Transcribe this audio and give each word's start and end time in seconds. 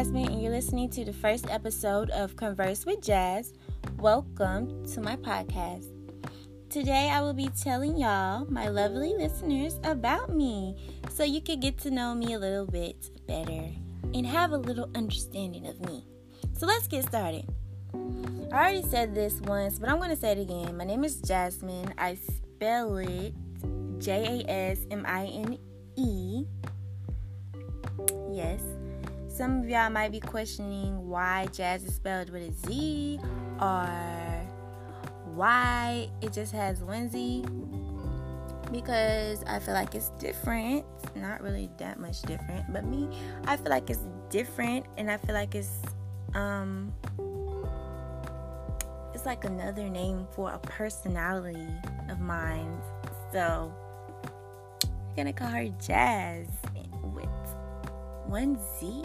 Jasmine, 0.00 0.32
and 0.32 0.42
you're 0.42 0.50
listening 0.50 0.88
to 0.92 1.04
the 1.04 1.12
first 1.12 1.50
episode 1.50 2.08
of 2.08 2.34
Converse 2.34 2.86
with 2.86 3.02
Jazz. 3.02 3.52
Welcome 3.98 4.86
to 4.94 5.00
my 5.02 5.14
podcast. 5.16 5.88
Today, 6.70 7.10
I 7.12 7.20
will 7.20 7.34
be 7.34 7.50
telling 7.50 7.98
y'all, 7.98 8.46
my 8.48 8.68
lovely 8.68 9.12
listeners, 9.12 9.78
about 9.84 10.34
me 10.34 10.74
so 11.10 11.22
you 11.22 11.42
could 11.42 11.60
get 11.60 11.76
to 11.80 11.90
know 11.90 12.14
me 12.14 12.32
a 12.32 12.38
little 12.38 12.64
bit 12.64 13.10
better 13.26 13.68
and 14.14 14.24
have 14.24 14.52
a 14.52 14.56
little 14.56 14.88
understanding 14.94 15.66
of 15.66 15.78
me. 15.86 16.06
So, 16.56 16.64
let's 16.66 16.86
get 16.86 17.04
started. 17.04 17.44
I 17.92 18.54
already 18.54 18.82
said 18.82 19.14
this 19.14 19.38
once, 19.42 19.78
but 19.78 19.90
I'm 19.90 19.98
going 19.98 20.08
to 20.08 20.16
say 20.16 20.32
it 20.32 20.38
again. 20.38 20.78
My 20.78 20.84
name 20.84 21.04
is 21.04 21.20
Jasmine. 21.20 21.92
I 21.98 22.14
spell 22.14 22.96
it 22.96 23.34
J 23.98 24.46
A 24.48 24.50
S 24.50 24.78
M 24.90 25.04
I 25.06 25.26
N 25.26 25.58
E. 25.96 26.46
Yes. 28.32 28.62
Some 29.40 29.60
of 29.60 29.70
y'all 29.70 29.88
might 29.88 30.12
be 30.12 30.20
questioning 30.20 31.08
why 31.08 31.46
jazz 31.50 31.82
is 31.82 31.94
spelled 31.94 32.28
with 32.28 32.42
a 32.42 32.52
Z 32.66 33.18
or 33.58 33.88
why 35.34 36.10
it 36.20 36.34
just 36.34 36.52
has 36.52 36.82
Z. 37.10 37.46
Because 38.70 39.42
I 39.44 39.58
feel 39.60 39.72
like 39.72 39.94
it's 39.94 40.10
different. 40.18 40.84
Not 41.16 41.40
really 41.40 41.70
that 41.78 41.98
much 41.98 42.20
different, 42.20 42.70
but 42.70 42.84
me, 42.84 43.08
I 43.46 43.56
feel 43.56 43.70
like 43.70 43.88
it's 43.88 44.04
different 44.28 44.84
and 44.98 45.10
I 45.10 45.16
feel 45.16 45.34
like 45.34 45.54
it's 45.54 45.72
um 46.34 46.92
it's 49.14 49.24
like 49.24 49.44
another 49.44 49.88
name 49.88 50.26
for 50.32 50.50
a 50.50 50.58
personality 50.58 51.66
of 52.10 52.20
mine. 52.20 52.76
So 53.32 53.72
we're 54.84 55.16
gonna 55.16 55.32
call 55.32 55.48
her 55.48 55.68
Jazz 55.80 56.46
with 57.14 57.26
one 58.26 58.58
Z 58.78 59.02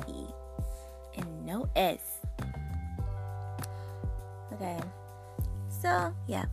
no 1.45 1.69
S. 1.75 2.21
Okay, 4.53 4.79
so 5.69 6.13
yeah. 6.27 6.45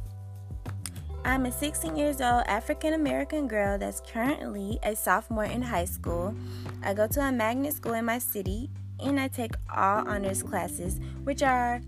I'm 1.25 1.47
a 1.47 1.53
16 1.53 1.97
years 1.97 2.21
old 2.21 2.45
African 2.47 2.95
American 2.95 3.47
girl 3.47 3.79
that's 3.79 4.01
currently 4.01 4.79
a 4.83 4.97
sophomore 4.97 5.45
in 5.45 5.63
high 5.63 5.85
school. 5.85 6.35
I 6.83 6.95
go 6.95 7.07
to 7.07 7.21
a 7.21 7.31
magnet 7.31 7.75
school 7.75 7.95
in 7.95 8.05
my 8.05 8.19
city 8.19 8.69
and 8.99 9.21
I 9.21 9.29
take 9.29 9.53
all 9.75 10.07
honors 10.09 10.43
classes, 10.43 10.99
which 11.23 11.43
are 11.43 11.81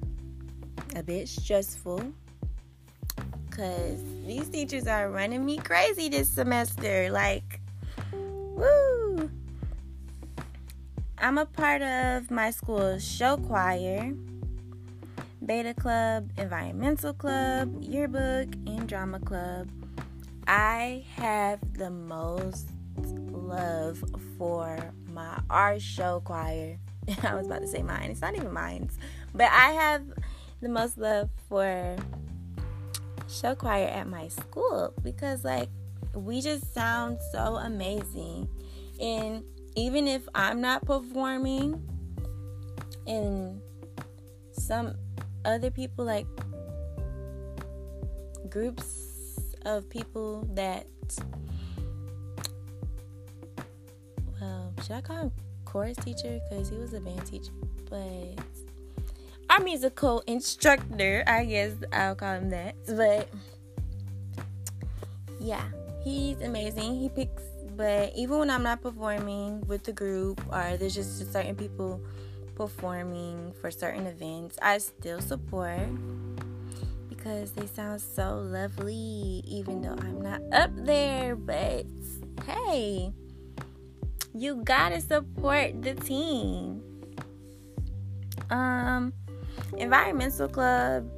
a 0.95 1.03
bit 1.03 1.29
stressful 1.29 2.13
because 3.55 4.01
these 4.25 4.49
teachers 4.49 4.87
are 4.87 5.11
running 5.11 5.45
me 5.45 5.59
crazy 5.59 6.09
this 6.09 6.29
semester. 6.29 7.11
Like, 7.11 7.61
woo! 8.13 8.94
I'm 11.25 11.39
a 11.39 11.47
part 11.47 11.81
of 11.81 12.31
my 12.31 12.51
school's 12.51 13.03
show 13.03 13.39
choir, 13.39 14.13
beta 15.43 15.73
club, 15.73 16.31
environmental 16.37 17.15
club, 17.15 17.83
yearbook, 17.83 18.55
and 18.67 18.87
drama 18.87 19.21
club. 19.21 19.71
I 20.47 21.03
have 21.17 21.61
the 21.79 21.89
most 21.89 22.69
love 22.99 24.05
for 24.37 24.79
my 25.15 25.41
art 25.49 25.81
show 25.81 26.21
choir. 26.21 26.79
I 27.23 27.35
was 27.35 27.47
about 27.47 27.63
to 27.63 27.69
say 27.69 27.83
mine. 27.83 28.11
It's 28.11 28.21
not 28.21 28.37
even 28.37 28.53
mine. 28.53 28.91
But 29.35 29.51
I 29.51 29.71
have 29.71 30.03
the 30.61 30.69
most 30.69 30.99
love 30.99 31.31
for 31.49 31.97
show 33.31 33.55
choir 33.55 33.87
at 33.87 34.09
my 34.09 34.29
school 34.29 34.93
because 35.03 35.43
like 35.43 35.71
we 36.15 36.43
just 36.43 36.75
sound 36.75 37.17
so 37.33 37.57
amazing. 37.57 38.47
And 39.01 39.43
even 39.77 40.07
if 40.07 40.29
I'm 40.35 40.61
not 40.61 40.85
performing 40.85 41.83
and 43.07 43.61
some 44.53 44.95
other 45.45 45.71
people 45.71 46.05
like 46.05 46.27
groups 48.49 49.39
of 49.67 49.89
people 49.91 50.49
that 50.55 50.87
well 54.41 54.73
should 54.83 54.93
I 54.93 55.01
call 55.01 55.17
him 55.17 55.33
chorus 55.65 55.97
teacher? 55.99 56.41
Because 56.49 56.69
he 56.69 56.77
was 56.77 56.95
a 56.95 57.01
band 57.01 57.27
teacher 57.27 57.53
but 57.91 58.39
our 59.51 59.61
musical 59.61 60.23
instructor 60.27 61.25
I 61.27 61.45
guess 61.45 61.73
I'll 61.93 62.15
call 62.15 62.35
him 62.35 62.51
that 62.51 62.77
but 62.87 63.29
yeah 65.41 65.65
he's 66.05 66.41
amazing. 66.41 67.01
He 67.01 67.09
picks 67.09 67.43
but 67.77 68.13
even 68.17 68.39
when 68.39 68.51
I'm 68.51 68.63
not 68.63 68.83
performing 68.83 69.61
with 69.67 69.85
the 69.85 69.93
group 69.93 70.41
or 70.53 70.77
there's 70.77 70.95
just 70.95 71.33
certain 71.33 71.57
people 71.57 72.01
performing 72.55 73.53
for 73.61 73.71
certain 73.71 74.07
events, 74.07 74.59
I 74.63 74.79
still 74.79 75.21
support 75.21 75.89
because 77.09 77.53
they 77.53 77.67
sound 77.67 78.01
so 78.01 78.37
lovely, 78.37 79.43
even 79.47 79.83
though 79.83 79.97
I'm 79.99 80.21
not 80.21 80.41
up 80.53 80.71
there. 80.75 81.37
But 81.37 81.87
hey, 82.47 83.13
you 84.35 84.57
gotta 84.65 85.01
support 85.01 85.83
the 85.83 85.95
team. 85.95 86.83
Um, 88.51 89.13
environmental 89.77 90.49
club 90.49 91.11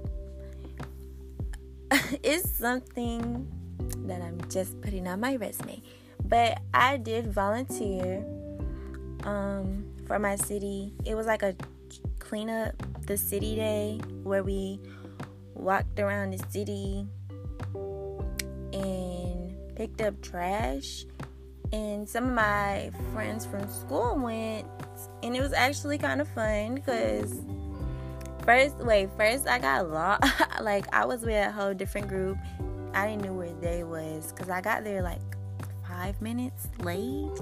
is 2.23 2.49
something 2.57 3.47
that 4.07 4.23
I'm 4.23 4.41
just 4.49 4.81
putting 4.81 5.07
on 5.09 5.21
my 5.21 5.37
resume. 5.37 5.83
But 6.29 6.61
I 6.75 6.97
did 6.97 7.33
volunteer 7.33 8.25
um, 9.25 9.85
for 10.07 10.19
my 10.19 10.37
city. 10.37 10.93
It 11.05 11.15
was 11.15 11.27
like 11.27 11.43
a 11.43 11.55
clean 12.19 12.51
up 12.51 12.75
the 13.07 13.17
city 13.17 13.55
day 13.55 14.01
where 14.25 14.43
we 14.43 14.81
walked 15.55 15.99
around 16.01 16.33
the 16.33 16.45
city 16.51 17.07
and 18.73 19.55
picked 19.77 20.01
up 20.01 20.21
trash. 20.23 21.05
And 21.73 22.09
some 22.09 22.25
of 22.25 22.33
my 22.33 22.91
friends 23.13 23.45
from 23.45 23.69
school 23.69 24.17
went, 24.17 24.67
and 25.23 25.37
it 25.37 25.41
was 25.41 25.53
actually 25.53 25.99
kind 25.99 26.21
of 26.21 26.29
fun 26.29 26.77
because 26.77 27.41
first, 28.45 28.77
wait, 28.79 29.11
first 29.17 29.49
I 29.49 29.59
got 29.59 29.91
lost. 29.91 30.23
like 30.61 30.93
I 30.95 31.05
was 31.05 31.23
with 31.23 31.35
a 31.35 31.51
whole 31.51 31.75
different 31.75 32.09
group. 32.09 32.39
I 32.95 33.09
didn't 33.09 33.25
know 33.25 33.33
where 33.33 33.53
they 33.61 33.85
was 33.85 34.33
because 34.33 34.49
I 34.49 34.61
got 34.61 34.85
there 34.85 35.03
like 35.03 35.36
five 35.97 36.21
minutes 36.21 36.69
late. 36.81 37.41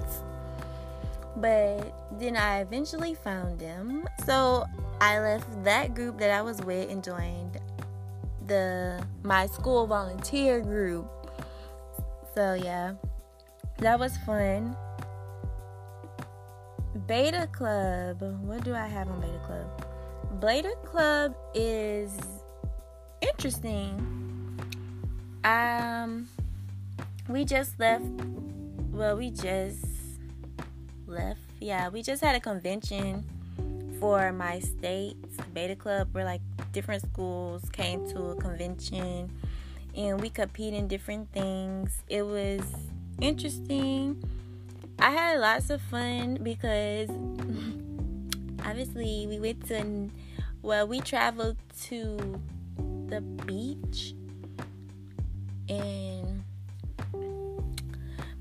But 1.37 1.93
then 2.19 2.37
I 2.37 2.61
eventually 2.61 3.13
found 3.13 3.59
them. 3.59 4.05
So 4.25 4.65
I 5.01 5.19
left 5.19 5.63
that 5.65 5.93
group 5.93 6.17
that 6.19 6.31
I 6.31 6.41
was 6.41 6.61
with 6.61 6.89
and 6.89 7.03
joined 7.03 7.59
the 8.47 9.05
my 9.23 9.47
school 9.47 9.87
volunteer 9.87 10.61
group. 10.61 11.07
So 12.33 12.53
yeah. 12.53 12.93
That 13.79 13.99
was 13.99 14.15
fun. 14.25 14.77
Beta 17.07 17.49
Club. 17.51 18.21
What 18.43 18.63
do 18.63 18.73
I 18.73 18.87
have 18.87 19.09
on 19.09 19.19
Beta 19.19 19.41
Club? 19.45 20.39
Beta 20.39 20.75
Club 20.85 21.35
is 21.53 22.17
interesting. 23.21 23.99
Um 25.43 26.29
we 27.27 27.43
just 27.45 27.79
left 27.79 28.05
well 28.91 29.17
we 29.17 29.31
just 29.31 29.85
left 31.07 31.39
yeah 31.59 31.89
we 31.89 32.01
just 32.01 32.23
had 32.23 32.35
a 32.35 32.39
convention 32.39 33.23
for 33.99 34.31
my 34.31 34.59
state 34.59 35.15
beta 35.55 35.75
club. 35.75 36.09
Where 36.11 36.25
like 36.25 36.41
different 36.71 37.01
schools 37.01 37.63
came 37.71 38.07
to 38.09 38.25
a 38.27 38.35
convention 38.35 39.31
and 39.95 40.21
we 40.21 40.29
compete 40.29 40.73
in 40.73 40.87
different 40.87 41.31
things. 41.31 42.03
It 42.07 42.23
was 42.23 42.61
interesting. 43.19 44.21
I 44.99 45.09
had 45.09 45.39
lots 45.39 45.69
of 45.69 45.81
fun 45.81 46.39
because 46.43 47.09
obviously 48.65 49.25
we 49.27 49.39
went 49.39 49.65
to 49.67 50.09
well 50.61 50.87
we 50.87 50.99
traveled 50.99 51.57
to 51.83 52.39
the 53.07 53.21
beach 53.21 54.13
and 55.69 56.43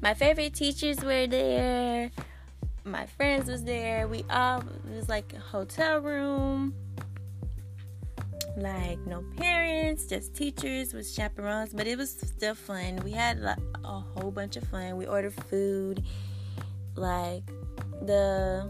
my 0.04 0.12
favorite 0.12 0.52
teachers 0.52 1.02
were 1.02 1.26
there. 1.26 2.10
My 2.84 3.06
friends 3.06 3.48
was 3.48 3.64
there. 3.64 4.06
We 4.06 4.22
all 4.28 4.60
it 4.60 4.94
was 4.94 5.08
like 5.08 5.32
a 5.32 5.38
hotel 5.38 5.98
room. 6.00 6.74
Like 8.54 8.98
no 9.06 9.24
parents, 9.38 10.04
just 10.04 10.34
teachers 10.34 10.92
with 10.92 11.10
chaperones, 11.10 11.72
but 11.72 11.86
it 11.86 11.96
was 11.96 12.10
still 12.10 12.54
fun. 12.54 13.00
We 13.02 13.12
had 13.12 13.40
like, 13.40 13.56
a 13.82 14.00
whole 14.00 14.30
bunch 14.30 14.56
of 14.56 14.64
fun. 14.64 14.98
We 14.98 15.06
ordered 15.06 15.32
food. 15.32 16.04
Like 16.96 17.44
the 18.02 18.68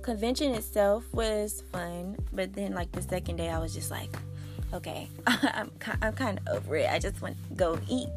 convention 0.00 0.54
itself 0.54 1.04
was 1.12 1.62
fun, 1.70 2.16
but 2.32 2.54
then 2.54 2.72
like 2.72 2.90
the 2.92 3.02
second 3.02 3.36
day, 3.36 3.50
I 3.50 3.58
was 3.58 3.74
just 3.74 3.90
like, 3.90 4.16
okay, 4.72 5.06
I'm 5.26 5.70
I'm 6.00 6.14
kind 6.14 6.40
of 6.46 6.64
over 6.64 6.76
it. 6.76 6.88
I 6.90 6.98
just 6.98 7.20
want 7.20 7.36
to 7.50 7.54
go 7.56 7.78
eat. 7.90 8.08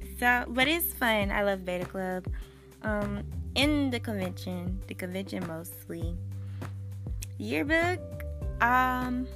so, 0.18 0.44
but 0.48 0.68
it's 0.68 0.92
fun. 0.92 1.30
I 1.30 1.42
love 1.42 1.64
Beta 1.64 1.84
Club. 1.84 2.26
Um, 2.82 3.24
in 3.54 3.90
the 3.90 4.00
convention, 4.00 4.80
the 4.86 4.94
convention 4.94 5.46
mostly. 5.46 6.16
Yearbook, 7.38 8.00
um, 8.60 9.26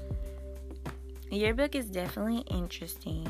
yearbook 1.30 1.74
is 1.74 1.86
definitely 1.86 2.44
interesting. 2.50 3.26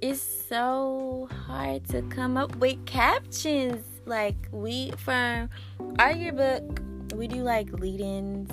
It's 0.00 0.20
so 0.48 1.28
hard 1.46 1.88
to 1.88 2.02
come 2.02 2.36
up 2.36 2.54
with 2.56 2.84
captions. 2.86 3.84
Like 4.04 4.36
we 4.52 4.92
for 4.98 5.48
our 5.98 6.12
yearbook, 6.12 6.80
we 7.14 7.26
do 7.26 7.42
like 7.42 7.72
lead-ins, 7.72 8.50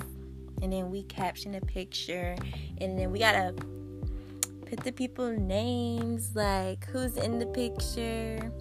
and 0.62 0.72
then 0.72 0.90
we 0.90 1.04
caption 1.04 1.54
a 1.54 1.60
picture, 1.60 2.34
and 2.78 2.98
then 2.98 3.12
we 3.12 3.20
gotta 3.20 3.54
put 4.74 4.84
the 4.84 4.92
people 4.92 5.30
names, 5.30 6.34
like 6.34 6.84
who's 6.86 7.16
in 7.16 7.38
the 7.38 7.46
picture, 7.46 8.52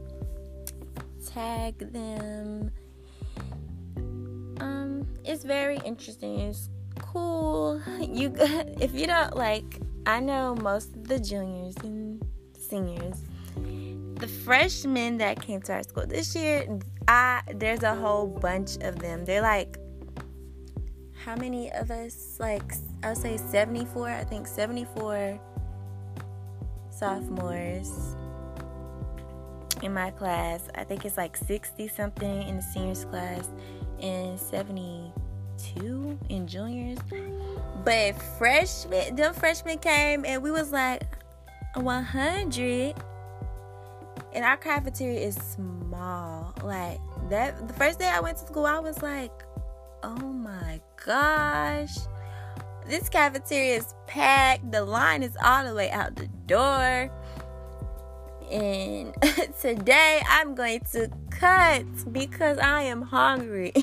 tag 1.25 1.91
them. 1.91 2.71
Um, 4.59 5.07
it's 5.25 5.43
very 5.43 5.79
interesting. 5.85 6.39
It's 6.39 6.69
cool. 6.99 7.81
You 8.01 8.33
if 8.37 8.93
you 8.93 9.07
don't 9.07 9.35
like, 9.35 9.79
I 10.05 10.19
know 10.19 10.55
most 10.55 10.95
of 10.95 11.07
the 11.07 11.19
juniors 11.19 11.75
and 11.83 12.23
seniors. 12.57 13.23
The 14.19 14.27
freshmen 14.27 15.17
that 15.17 15.41
came 15.41 15.61
to 15.63 15.73
our 15.73 15.83
school 15.83 16.05
this 16.05 16.35
year, 16.35 16.67
I 17.07 17.41
there's 17.55 17.81
a 17.81 17.95
whole 17.95 18.27
bunch 18.27 18.75
of 18.81 18.99
them. 18.99 19.25
They're 19.25 19.41
like 19.41 19.77
how 21.25 21.35
many 21.35 21.71
of 21.71 21.89
us? 21.89 22.37
Like 22.39 22.73
I'll 23.01 23.15
say 23.15 23.37
74. 23.37 24.09
I 24.09 24.23
think 24.25 24.45
74 24.45 25.39
sophomores 26.97 28.15
in 29.81 29.93
my 29.93 30.11
class. 30.11 30.67
I 30.75 30.83
think 30.83 31.05
it's 31.05 31.17
like 31.17 31.35
60 31.35 31.87
something 31.89 32.43
in 32.43 32.57
the 32.57 32.61
seniors 32.61 33.05
class 33.05 33.49
and 34.01 34.39
72 34.39 36.19
in 36.29 36.47
juniors. 36.47 36.99
But 37.83 38.21
freshmen, 38.37 39.15
them 39.15 39.33
freshmen 39.33 39.77
came 39.79 40.25
and 40.25 40.41
we 40.41 40.51
was 40.51 40.71
like 40.71 41.03
100. 41.75 42.95
And 44.33 44.45
our 44.45 44.57
cafeteria 44.57 45.19
is 45.19 45.35
small. 45.35 46.53
Like 46.63 46.99
that 47.29 47.67
the 47.67 47.73
first 47.73 47.99
day 47.99 48.07
I 48.07 48.19
went 48.19 48.37
to 48.37 48.47
school, 48.47 48.65
I 48.65 48.79
was 48.79 49.01
like, 49.03 49.31
"Oh 50.01 50.15
my 50.15 50.81
gosh." 51.05 51.95
This 52.85 53.07
cafeteria 53.07 53.77
is 53.77 53.93
packed. 54.07 54.71
The 54.71 54.83
line 54.83 55.23
is 55.23 55.37
all 55.43 55.65
the 55.65 55.73
way 55.73 55.89
out 55.91 56.15
the 56.15 56.27
door. 56.47 57.09
And 58.51 59.15
today 59.61 60.21
I'm 60.27 60.53
going 60.53 60.81
to 60.91 61.09
cut 61.29 61.85
because 62.11 62.57
I 62.57 62.83
am 62.83 63.01
hungry. 63.01 63.73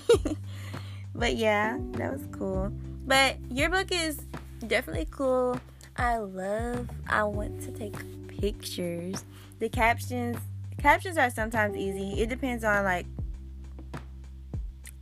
but 1.14 1.36
yeah, 1.36 1.78
that 1.92 2.12
was 2.12 2.26
cool. 2.30 2.70
But 3.06 3.36
your 3.50 3.70
book 3.70 3.88
is 3.90 4.20
definitely 4.66 5.08
cool. 5.10 5.58
I 5.96 6.18
love 6.18 6.88
I 7.08 7.24
want 7.24 7.62
to 7.62 7.72
take 7.72 7.94
pictures. 8.28 9.24
The 9.58 9.68
captions 9.68 10.38
captions 10.78 11.18
are 11.18 11.30
sometimes 11.30 11.76
easy. 11.76 12.20
It 12.20 12.28
depends 12.28 12.64
on 12.64 12.84
like 12.84 13.06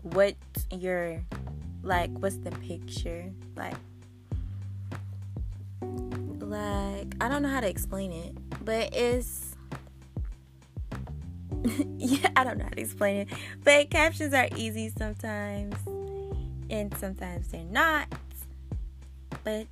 what 0.02 0.34
your 0.70 1.20
like 1.82 2.10
what's 2.18 2.36
the 2.36 2.50
picture 2.50 3.30
like 3.56 3.76
like 6.48 7.14
I 7.20 7.28
don't 7.28 7.42
know 7.42 7.48
how 7.48 7.60
to 7.60 7.68
explain 7.68 8.12
it, 8.12 8.36
but 8.64 8.94
it's 8.94 9.56
yeah, 11.98 12.28
I 12.36 12.44
don't 12.44 12.58
know 12.58 12.64
how 12.64 12.70
to 12.70 12.80
explain 12.80 13.16
it. 13.16 13.28
But 13.64 13.90
captions 13.90 14.32
are 14.34 14.48
easy 14.56 14.90
sometimes 14.96 15.76
and 16.70 16.96
sometimes 16.98 17.48
they're 17.48 17.64
not. 17.64 18.06
But 19.44 19.66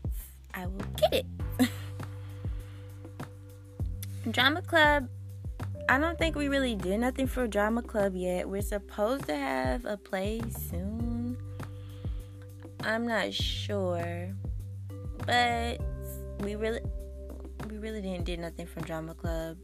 I 0.54 0.66
will 0.66 0.84
get 0.96 1.12
it. 1.14 1.26
drama 4.30 4.60
club 4.60 5.08
I 5.88 5.98
don't 5.98 6.18
think 6.18 6.34
we 6.34 6.48
really 6.48 6.74
did 6.74 6.98
nothing 6.98 7.28
for 7.28 7.46
drama 7.46 7.80
club 7.80 8.16
yet. 8.16 8.48
We're 8.48 8.60
supposed 8.60 9.26
to 9.26 9.36
have 9.36 9.84
a 9.84 9.96
play 9.96 10.40
soon. 10.68 11.36
I'm 12.80 13.06
not 13.06 13.32
sure. 13.32 14.34
But 15.24 15.80
we 16.40 16.54
really 16.56 16.80
we 17.68 17.78
really 17.78 18.00
didn't 18.00 18.24
do 18.24 18.36
nothing 18.36 18.66
for 18.66 18.80
drama 18.80 19.14
club. 19.14 19.56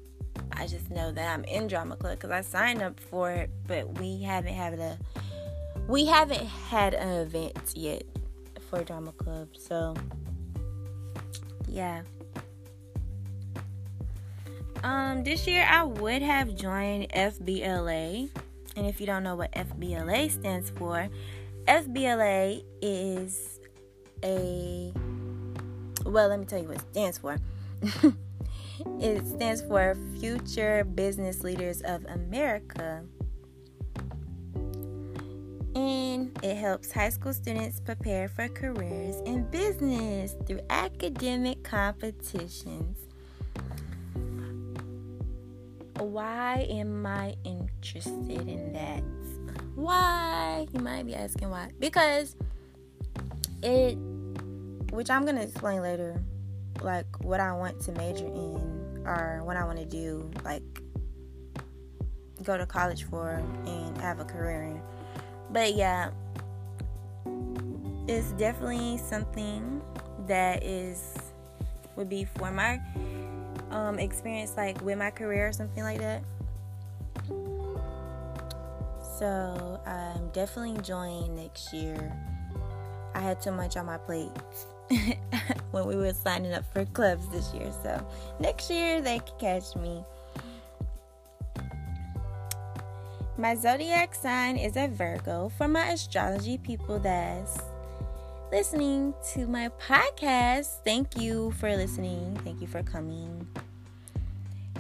I 0.52 0.66
just 0.66 0.90
know 0.90 1.12
that 1.12 1.34
i'm 1.34 1.44
in 1.44 1.66
drama 1.66 1.96
club 1.96 2.18
because 2.18 2.30
i 2.30 2.40
signed 2.40 2.82
up 2.82 2.98
for 2.98 3.30
it 3.30 3.50
but 3.66 3.98
we 3.98 4.22
haven't 4.22 4.54
had 4.54 4.78
a 4.78 4.98
we 5.88 6.06
haven't 6.06 6.46
had 6.46 6.94
an 6.94 7.26
event 7.26 7.72
yet 7.74 8.04
for 8.70 8.82
drama 8.84 9.12
club 9.12 9.48
so 9.58 9.94
yeah. 11.68 12.02
Um 14.84 15.24
this 15.24 15.46
year 15.46 15.66
i 15.68 15.84
would 15.84 16.22
have 16.22 16.54
joined 16.54 17.08
fbla 17.10 18.28
and 18.76 18.86
if 18.86 19.00
you 19.00 19.06
don't 19.06 19.22
know 19.22 19.36
what 19.36 19.52
fbla 19.52 20.30
stands 20.30 20.70
for 20.70 21.08
fbla 21.66 22.64
is 22.80 23.60
a 24.24 24.92
well, 26.04 26.28
let 26.28 26.38
me 26.38 26.46
tell 26.46 26.60
you 26.60 26.68
what 26.68 26.76
it 26.76 26.84
stands 26.90 27.18
for. 27.18 27.36
it 29.00 29.26
stands 29.26 29.62
for 29.62 29.96
Future 30.18 30.84
Business 30.84 31.42
Leaders 31.42 31.82
of 31.82 32.04
America. 32.06 33.02
And 35.74 36.38
it 36.42 36.56
helps 36.56 36.92
high 36.92 37.08
school 37.08 37.32
students 37.32 37.80
prepare 37.80 38.28
for 38.28 38.48
careers 38.48 39.16
in 39.24 39.44
business 39.50 40.36
through 40.46 40.60
academic 40.68 41.62
competitions. 41.62 42.98
Why 45.98 46.66
am 46.68 47.06
I 47.06 47.36
interested 47.44 48.48
in 48.48 48.72
that? 48.72 49.02
Why? 49.74 50.66
You 50.72 50.80
might 50.80 51.06
be 51.06 51.14
asking 51.14 51.48
why. 51.48 51.70
Because 51.78 52.36
it 53.62 53.96
which 54.92 55.10
I'm 55.10 55.24
gonna 55.24 55.40
explain 55.40 55.80
later, 55.80 56.22
like 56.82 57.06
what 57.24 57.40
I 57.40 57.52
want 57.52 57.80
to 57.82 57.92
major 57.92 58.26
in 58.26 59.02
or 59.06 59.40
what 59.42 59.56
I 59.56 59.64
want 59.64 59.78
to 59.78 59.86
do, 59.86 60.30
like 60.44 60.62
go 62.42 62.58
to 62.58 62.66
college 62.66 63.04
for 63.04 63.42
and 63.66 63.96
have 63.98 64.20
a 64.20 64.24
career 64.24 64.64
in. 64.64 64.82
But 65.50 65.74
yeah, 65.74 66.10
it's 68.06 68.32
definitely 68.32 68.98
something 68.98 69.80
that 70.26 70.62
is 70.62 71.16
would 71.96 72.10
be 72.10 72.26
for 72.36 72.50
my 72.50 72.78
um, 73.70 73.98
experience, 73.98 74.58
like 74.58 74.78
with 74.82 74.98
my 74.98 75.10
career 75.10 75.48
or 75.48 75.52
something 75.52 75.82
like 75.82 76.00
that. 76.00 76.22
So 79.18 79.80
I'm 79.86 80.28
definitely 80.32 80.72
enjoying 80.72 81.34
next 81.34 81.72
year. 81.72 82.14
I 83.14 83.20
had 83.20 83.40
too 83.40 83.52
much 83.52 83.78
on 83.78 83.86
my 83.86 83.96
plate 83.96 84.30
when 85.70 85.86
we 85.86 85.96
were 85.96 86.12
signing 86.12 86.52
up 86.52 86.64
for 86.72 86.84
clubs 86.86 87.28
this 87.28 87.52
year. 87.54 87.70
So 87.82 88.06
next 88.40 88.70
year 88.70 89.00
they 89.00 89.18
can 89.18 89.38
catch 89.38 89.76
me. 89.76 90.04
My 93.38 93.54
zodiac 93.54 94.14
sign 94.14 94.56
is 94.56 94.76
a 94.76 94.88
Virgo. 94.88 95.50
For 95.56 95.66
my 95.66 95.88
astrology 95.88 96.58
people 96.58 96.98
that's 96.98 97.58
listening 98.52 99.14
to 99.32 99.46
my 99.46 99.70
podcast, 99.80 100.84
thank 100.84 101.18
you 101.18 101.50
for 101.52 101.74
listening. 101.74 102.38
Thank 102.44 102.60
you 102.60 102.66
for 102.66 102.82
coming. 102.82 103.46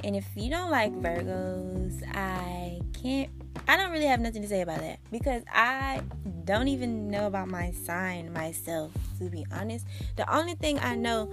And 0.04 0.14
if 0.14 0.26
you 0.36 0.50
don't 0.50 0.70
like 0.70 0.92
Virgos, 0.92 2.02
I 2.14 2.80
can't 2.92 3.30
I 3.72 3.76
don't 3.78 3.90
really 3.90 4.04
have 4.04 4.20
nothing 4.20 4.42
to 4.42 4.48
say 4.48 4.60
about 4.60 4.80
that 4.80 4.98
because 5.10 5.42
I 5.50 6.02
don't 6.44 6.68
even 6.68 7.08
know 7.08 7.26
about 7.26 7.48
my 7.48 7.70
sign 7.70 8.30
myself, 8.30 8.92
to 9.18 9.30
be 9.30 9.46
honest. 9.50 9.86
The 10.16 10.30
only 10.30 10.56
thing 10.56 10.78
I 10.80 10.94
know, 10.94 11.32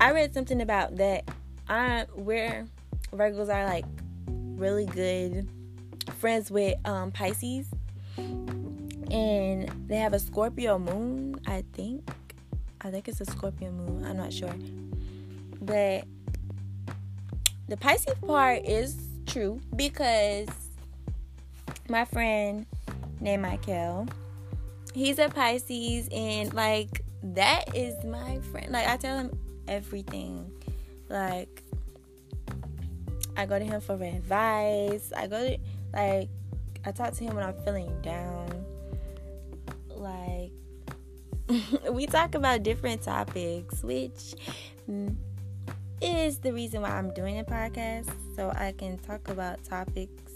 I 0.00 0.12
read 0.12 0.32
something 0.32 0.62
about 0.62 0.96
that 0.96 1.30
I 1.68 2.06
where 2.14 2.64
Virgos 3.12 3.54
are 3.54 3.66
like 3.66 3.84
really 4.56 4.86
good 4.86 5.46
friends 6.20 6.50
with 6.50 6.74
um, 6.86 7.12
Pisces, 7.12 7.66
and 8.16 9.70
they 9.86 9.96
have 9.96 10.14
a 10.14 10.18
Scorpio 10.18 10.78
moon. 10.78 11.38
I 11.46 11.64
think, 11.74 12.08
I 12.80 12.90
think 12.90 13.08
it's 13.08 13.20
a 13.20 13.26
Scorpio 13.26 13.70
moon. 13.70 14.06
I'm 14.06 14.16
not 14.16 14.32
sure, 14.32 14.54
but 15.60 16.04
the 17.68 17.76
Pisces 17.76 18.14
part 18.26 18.64
is 18.64 18.96
true 19.26 19.60
because 19.76 20.48
my 21.88 22.04
friend 22.04 22.66
named 23.20 23.42
Michael. 23.42 24.06
He's 24.94 25.18
a 25.18 25.28
Pisces, 25.28 26.08
and 26.12 26.52
like 26.54 27.02
that 27.22 27.74
is 27.74 28.02
my 28.04 28.38
friend. 28.52 28.72
Like 28.72 28.88
I 28.88 28.96
tell 28.96 29.18
him 29.18 29.38
everything. 29.68 30.50
Like 31.08 31.62
I 33.36 33.46
go 33.46 33.58
to 33.58 33.64
him 33.64 33.80
for 33.80 33.94
advice. 33.94 35.12
I 35.16 35.26
go 35.26 35.48
to 35.48 35.58
like 35.92 36.28
I 36.84 36.92
talk 36.92 37.12
to 37.14 37.24
him 37.24 37.34
when 37.34 37.44
I'm 37.44 37.54
feeling 37.64 38.00
down. 38.02 38.64
Like 39.88 40.52
we 41.90 42.06
talk 42.06 42.34
about 42.34 42.62
different 42.62 43.02
topics, 43.02 43.82
which 43.82 44.34
is 46.00 46.38
the 46.38 46.52
reason 46.52 46.82
why 46.82 46.90
I'm 46.90 47.12
doing 47.14 47.38
a 47.38 47.44
podcast 47.44 48.10
so 48.36 48.50
I 48.50 48.72
can 48.72 48.98
talk 48.98 49.28
about 49.28 49.64
topics 49.64 50.33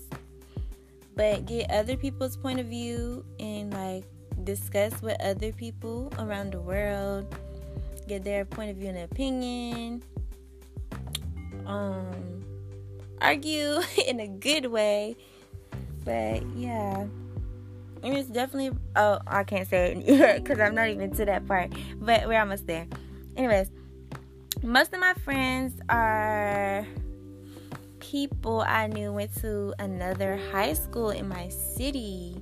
but 1.18 1.46
get 1.46 1.68
other 1.72 1.96
people's 1.96 2.36
point 2.36 2.60
of 2.60 2.66
view 2.66 3.24
and 3.40 3.74
like 3.74 4.04
discuss 4.44 5.02
with 5.02 5.20
other 5.20 5.50
people 5.50 6.12
around 6.16 6.52
the 6.52 6.60
world. 6.60 7.26
Get 8.06 8.22
their 8.22 8.44
point 8.44 8.70
of 8.70 8.76
view 8.76 8.90
and 8.90 8.98
opinion. 8.98 10.04
Um 11.66 12.44
argue 13.20 13.80
in 14.06 14.20
a 14.20 14.28
good 14.28 14.66
way. 14.66 15.16
But 16.04 16.46
yeah. 16.54 17.06
And 18.04 18.16
it's 18.16 18.28
definitely 18.28 18.78
oh 18.94 19.18
i 19.26 19.42
can't 19.42 19.68
say 19.68 19.96
it 19.96 20.36
because 20.44 20.60
i'm 20.60 20.76
not 20.76 20.88
even 20.88 21.10
to 21.16 21.24
that 21.24 21.48
part. 21.48 21.72
But 21.96 22.28
we're 22.28 22.38
almost 22.38 22.68
there. 22.68 22.86
Anyways 23.36 23.70
most 24.62 24.94
of 24.94 25.00
my 25.00 25.14
friends 25.14 25.80
are 25.88 26.86
people 28.10 28.62
I 28.62 28.86
knew 28.86 29.12
went 29.12 29.34
to 29.42 29.74
another 29.78 30.40
high 30.50 30.72
school 30.72 31.10
in 31.10 31.28
my 31.28 31.50
city, 31.50 32.40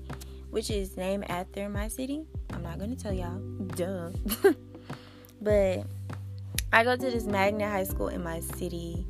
which 0.51 0.71
is 0.71 0.97
named 0.97 1.29
after 1.29 1.69
my 1.69 1.89
city. 1.89 2.25
I'm 2.53 2.63
not 2.63 2.79
gonna 2.79 2.95
tell 2.95 3.13
y'all, 3.13 3.41
duh. 3.75 4.11
but 5.43 5.85
I 6.73 6.85
go 6.85 6.95
to 6.95 7.11
this 7.11 7.25
magnet 7.25 7.69
high 7.69 7.83
school 7.83 8.09
in 8.09 8.23
my 8.23 8.39
city 8.39 9.05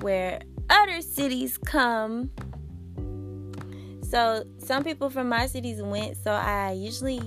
where 0.00 0.40
other 0.68 1.00
cities 1.00 1.58
come. 1.58 2.28
So 4.02 4.44
some 4.58 4.82
people 4.82 5.10
from 5.10 5.28
my 5.28 5.46
cities 5.46 5.80
went, 5.80 6.16
so 6.16 6.32
I 6.32 6.72
usually 6.72 7.22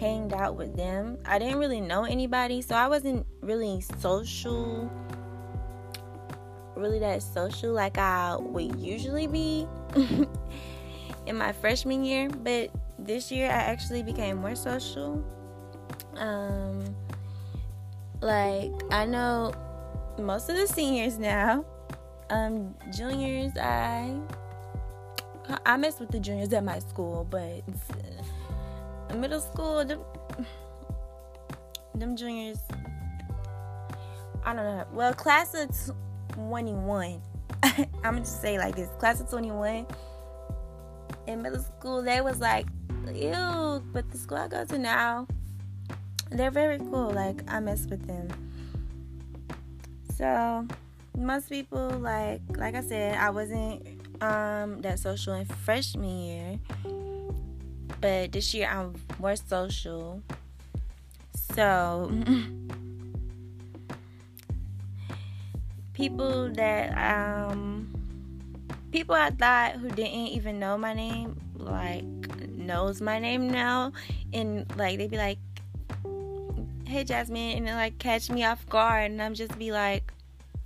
hanged 0.00 0.32
out 0.32 0.56
with 0.56 0.76
them. 0.76 1.18
I 1.24 1.38
didn't 1.38 1.58
really 1.58 1.80
know 1.80 2.04
anybody, 2.04 2.62
so 2.62 2.74
I 2.74 2.88
wasn't 2.88 3.26
really 3.42 3.80
social, 4.00 4.90
really 6.76 6.98
that 7.00 7.22
social 7.22 7.72
like 7.72 7.98
I 7.98 8.36
would 8.36 8.78
usually 8.78 9.26
be 9.26 9.66
in 11.26 11.36
my 11.36 11.52
freshman 11.52 12.04
year. 12.04 12.28
But 12.28 12.70
this 12.98 13.30
year, 13.30 13.46
I 13.46 13.54
actually 13.54 14.02
became 14.02 14.38
more 14.38 14.54
social. 14.54 15.24
Um, 16.16 16.84
like 18.20 18.72
I 18.90 19.06
know 19.06 19.52
most 20.18 20.48
of 20.48 20.56
the 20.56 20.66
seniors 20.66 21.18
now. 21.18 21.64
Um, 22.28 22.74
juniors, 22.96 23.52
I 23.56 24.12
I 25.64 25.76
mess 25.76 26.00
with 26.00 26.10
the 26.10 26.18
juniors 26.18 26.52
at 26.52 26.64
my 26.64 26.80
school, 26.80 27.26
but 27.30 27.62
middle 29.14 29.40
school, 29.40 29.84
them, 29.84 30.00
them 31.94 32.16
juniors, 32.16 32.58
I 34.44 34.54
don't 34.54 34.64
know. 34.64 34.86
Well, 34.92 35.14
class 35.14 35.54
of 35.54 35.70
21, 36.36 37.20
I'm 38.04 38.18
just 38.18 38.40
say 38.40 38.58
like 38.58 38.76
this 38.76 38.88
class 38.98 39.20
of 39.20 39.28
21 39.28 39.86
in 41.26 41.42
middle 41.42 41.60
school, 41.60 42.02
they 42.02 42.20
was 42.20 42.38
like, 42.38 42.66
ew, 43.12 43.82
but 43.92 44.10
the 44.10 44.18
school 44.18 44.38
I 44.38 44.48
go 44.48 44.64
to 44.64 44.78
now, 44.78 45.26
they're 46.30 46.50
very 46.50 46.78
cool. 46.78 47.10
Like, 47.10 47.42
I 47.50 47.58
mess 47.60 47.86
with 47.86 48.06
them. 48.06 48.28
So, 50.16 50.66
most 51.16 51.48
people, 51.48 51.88
like, 51.88 52.40
like 52.56 52.74
I 52.74 52.82
said, 52.82 53.16
I 53.18 53.30
wasn't 53.30 53.86
um 54.22 54.80
that 54.80 54.98
social 54.98 55.34
in 55.34 55.44
freshman 55.44 56.08
year 56.08 56.58
but 58.00 58.32
this 58.32 58.54
year 58.54 58.68
I'm 58.68 58.94
more 59.18 59.36
social. 59.36 60.22
So 61.54 62.10
people 65.96 66.50
that 66.50 66.92
um 66.98 67.88
people 68.92 69.14
I 69.14 69.30
thought 69.30 69.76
who 69.76 69.88
didn't 69.88 70.28
even 70.28 70.58
know 70.58 70.76
my 70.76 70.92
name 70.92 71.40
like 71.54 72.04
knows 72.50 73.00
my 73.00 73.18
name 73.18 73.48
now 73.48 73.92
and 74.34 74.70
like 74.76 74.98
they'd 74.98 75.10
be 75.10 75.16
like 75.16 75.38
hey 76.86 77.02
Jasmine 77.02 77.56
and 77.56 77.66
then 77.66 77.76
like 77.76 77.98
catch 77.98 78.28
me 78.28 78.44
off 78.44 78.68
guard 78.68 79.10
and 79.10 79.22
I'm 79.22 79.32
just 79.32 79.58
be 79.58 79.72
like 79.72 80.12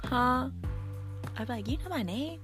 huh 0.02 0.50
I'd 1.38 1.46
be 1.46 1.52
like 1.52 1.68
you 1.68 1.78
know 1.78 1.90
my 1.90 2.02
name 2.02 2.40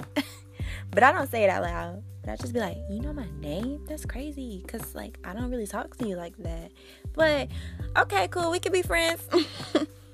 but 0.92 1.02
I 1.02 1.10
don't 1.10 1.28
say 1.28 1.42
it 1.42 1.50
out 1.50 1.64
loud 1.64 2.04
but 2.22 2.32
I 2.32 2.36
just 2.36 2.52
be 2.52 2.58
like, 2.58 2.76
you 2.90 3.00
know 3.00 3.12
my 3.12 3.28
name? 3.40 3.84
That's 3.86 4.04
crazy. 4.04 4.64
Cause 4.66 4.96
like 4.96 5.16
I 5.22 5.32
don't 5.32 5.48
really 5.48 5.66
talk 5.66 5.96
to 5.98 6.08
you 6.08 6.16
like 6.16 6.36
that. 6.38 6.72
But 7.14 7.46
okay, 7.96 8.26
cool, 8.26 8.50
we 8.50 8.58
can 8.58 8.72
be 8.72 8.82
friends. 8.82 9.22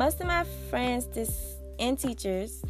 Most 0.00 0.18
of 0.22 0.28
my 0.28 0.44
friends 0.70 1.08
this 1.08 1.56
and 1.78 1.98
teachers. 1.98 2.62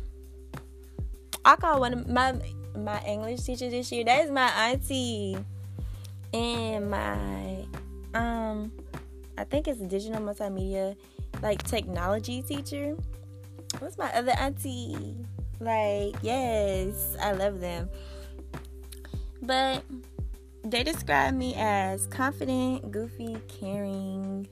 I 1.45 1.55
call 1.55 1.79
one 1.79 1.93
of 1.93 2.09
my 2.09 2.35
my 2.75 3.01
English 3.07 3.43
teacher 3.43 3.71
this 3.71 3.93
year. 3.93 4.03
That 4.03 4.25
is 4.25 4.33
my 4.33 4.49
auntie. 4.49 5.39
And 6.35 6.91
my 6.91 7.65
um 8.15 8.73
I 9.39 9.45
think 9.45 9.69
it's 9.69 9.79
digital 9.79 10.21
multimedia 10.21 10.97
like 11.41 11.63
technology 11.63 12.43
teacher. 12.43 12.97
What's 13.79 13.97
my 13.97 14.13
other 14.13 14.33
auntie? 14.33 15.15
Like, 15.61 16.17
yes, 16.23 17.17
I 17.23 17.31
love 17.31 17.61
them. 17.61 17.91
But 19.41 19.85
they 20.65 20.83
describe 20.83 21.35
me 21.35 21.55
as 21.57 22.09
confident, 22.09 22.91
goofy, 22.91 23.37
caring. 23.47 24.49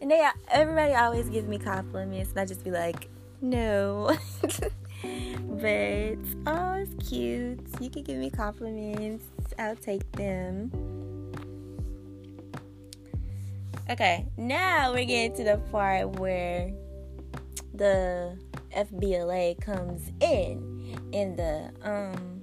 And 0.00 0.10
they 0.10 0.26
everybody 0.48 0.94
always 0.94 1.28
gives 1.28 1.46
me 1.46 1.58
compliments 1.58 2.30
and 2.30 2.40
I 2.40 2.46
just 2.46 2.64
be 2.64 2.70
like, 2.70 3.08
"No." 3.40 4.16
but 4.42 6.18
oh, 6.46 6.74
it's 6.74 7.08
cute. 7.08 7.60
You 7.80 7.90
can 7.90 8.02
give 8.02 8.18
me 8.18 8.30
compliments. 8.30 9.26
I'll 9.58 9.76
take 9.76 10.10
them. 10.12 10.70
Okay, 13.90 14.26
now 14.36 14.92
we're 14.92 15.04
getting 15.04 15.36
to 15.36 15.44
the 15.44 15.58
part 15.70 16.18
where 16.18 16.72
the 17.74 18.38
FBLA 18.76 19.60
comes 19.60 20.12
in 20.20 20.96
in 21.12 21.34
the 21.36 21.72
um 21.82 22.42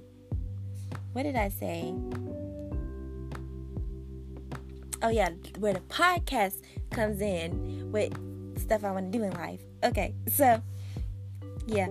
what 1.12 1.22
did 1.22 1.36
I 1.36 1.48
say? 1.48 1.94
Oh 5.02 5.08
yeah, 5.08 5.30
where 5.58 5.74
the 5.74 5.80
podcast 5.80 6.60
comes 6.90 7.20
in 7.20 7.90
with 7.92 8.12
stuff 8.58 8.84
I 8.84 8.90
want 8.90 9.12
to 9.12 9.18
do 9.18 9.24
in 9.24 9.32
life. 9.32 9.60
Okay, 9.84 10.14
so 10.28 10.62
yeah. 11.66 11.88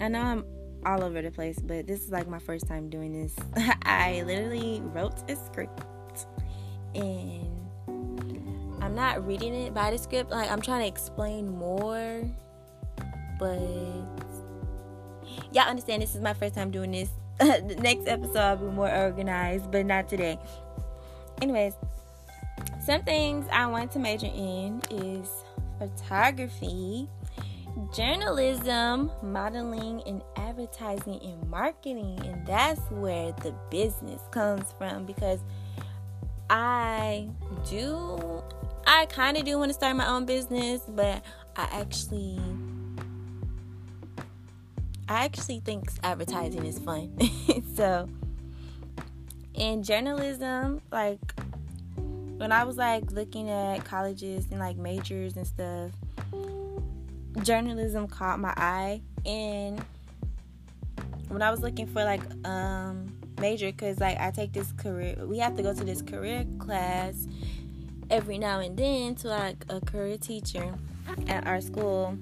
I 0.00 0.08
know 0.08 0.20
I'm 0.20 0.44
all 0.84 1.04
over 1.04 1.22
the 1.22 1.30
place, 1.30 1.58
but 1.58 1.86
this 1.86 2.02
is 2.02 2.10
like 2.10 2.28
my 2.28 2.38
first 2.38 2.66
time 2.66 2.90
doing 2.90 3.12
this. 3.12 3.34
I 3.82 4.22
literally 4.26 4.82
wrote 4.82 5.30
a 5.30 5.36
script 5.36 5.82
and 6.94 7.48
I'm 8.82 8.94
not 8.94 9.26
reading 9.26 9.54
it 9.54 9.72
by 9.72 9.90
the 9.90 9.98
script. 9.98 10.30
Like 10.30 10.50
I'm 10.50 10.60
trying 10.60 10.80
to 10.80 10.88
explain 10.88 11.48
more 11.48 12.24
but 13.38 13.58
y'all 15.52 15.68
understand 15.68 16.02
this 16.02 16.14
is 16.14 16.20
my 16.20 16.34
first 16.34 16.54
time 16.54 16.70
doing 16.70 16.92
this. 16.92 17.10
the 17.38 17.76
next 17.80 18.06
episode 18.06 18.36
I'll 18.36 18.56
be 18.56 18.66
more 18.66 18.90
organized, 18.90 19.70
but 19.70 19.86
not 19.86 20.08
today. 20.08 20.38
Anyways, 21.42 21.74
some 22.84 23.02
things 23.02 23.46
I 23.52 23.66
want 23.66 23.92
to 23.92 23.98
major 23.98 24.26
in 24.26 24.80
is 24.90 25.28
photography, 25.78 27.08
journalism, 27.94 29.10
modeling, 29.22 30.02
and 30.06 30.22
advertising 30.36 31.20
and 31.22 31.50
marketing. 31.50 32.20
And 32.24 32.46
that's 32.46 32.80
where 32.90 33.32
the 33.42 33.54
business 33.70 34.20
comes 34.30 34.64
from 34.78 35.04
because 35.06 35.40
I 36.50 37.28
do, 37.68 38.42
I 38.86 39.06
kind 39.06 39.36
of 39.36 39.44
do 39.44 39.58
want 39.58 39.70
to 39.70 39.74
start 39.74 39.96
my 39.96 40.06
own 40.06 40.26
business, 40.26 40.82
but 40.88 41.22
I 41.56 41.68
actually 41.72 42.38
I 45.06 45.24
actually 45.24 45.60
think 45.60 45.90
advertising 46.02 46.64
is 46.64 46.78
fun. 46.78 47.16
so, 47.76 48.08
in 49.54 49.82
journalism, 49.82 50.80
like 50.90 51.20
when 52.36 52.52
I 52.52 52.64
was 52.64 52.76
like 52.76 53.10
looking 53.12 53.50
at 53.50 53.84
colleges 53.84 54.46
and 54.50 54.58
like 54.58 54.76
majors 54.76 55.36
and 55.36 55.46
stuff, 55.46 55.90
journalism 57.42 58.08
caught 58.08 58.40
my 58.40 58.52
eye. 58.56 59.00
And 59.24 59.82
when 61.28 61.42
I 61.42 61.50
was 61.50 61.60
looking 61.60 61.86
for 61.86 62.04
like 62.04 62.22
um 62.44 63.16
major, 63.40 63.70
because 63.70 64.00
like 64.00 64.18
I 64.20 64.30
take 64.30 64.52
this 64.52 64.72
career, 64.72 65.16
we 65.24 65.38
have 65.38 65.56
to 65.56 65.62
go 65.62 65.72
to 65.72 65.84
this 65.84 66.02
career 66.02 66.44
class 66.58 67.26
every 68.10 68.38
now 68.38 68.60
and 68.60 68.76
then 68.76 69.14
to 69.14 69.28
like 69.28 69.64
a 69.68 69.80
career 69.80 70.18
teacher 70.18 70.74
at 71.28 71.46
our 71.46 71.60
school 71.60 72.18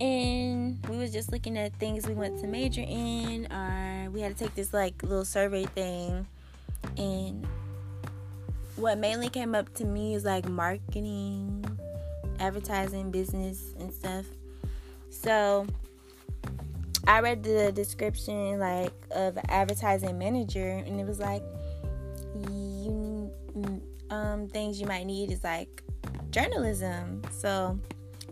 and 0.00 0.78
we 0.88 0.96
was 0.96 1.12
just 1.12 1.30
looking 1.30 1.58
at 1.58 1.74
things 1.74 2.06
we 2.06 2.14
want 2.14 2.40
to 2.40 2.46
major 2.46 2.80
in 2.86 3.46
or 3.52 4.10
we 4.10 4.20
had 4.20 4.36
to 4.36 4.44
take 4.44 4.54
this 4.54 4.72
like 4.72 5.02
little 5.02 5.24
survey 5.24 5.64
thing. 5.66 6.26
And 6.96 7.46
what 8.76 8.98
mainly 8.98 9.28
came 9.28 9.54
up 9.54 9.72
to 9.74 9.84
me 9.84 10.14
is 10.14 10.24
like 10.24 10.48
marketing 10.48 11.64
advertising 12.38 13.10
business 13.10 13.74
and 13.78 13.92
stuff. 13.92 14.24
So 15.10 15.66
i 17.06 17.20
read 17.20 17.42
the 17.42 17.72
description 17.72 18.58
like 18.58 18.92
of 19.10 19.38
advertising 19.48 20.18
manager 20.18 20.82
and 20.86 21.00
it 21.00 21.06
was 21.06 21.18
like 21.18 21.42
you 22.34 23.32
um 24.10 24.46
things 24.48 24.78
you 24.78 24.86
might 24.86 25.04
need 25.04 25.30
is 25.30 25.44
like 25.44 25.82
journalism. 26.30 27.22
So 27.30 27.78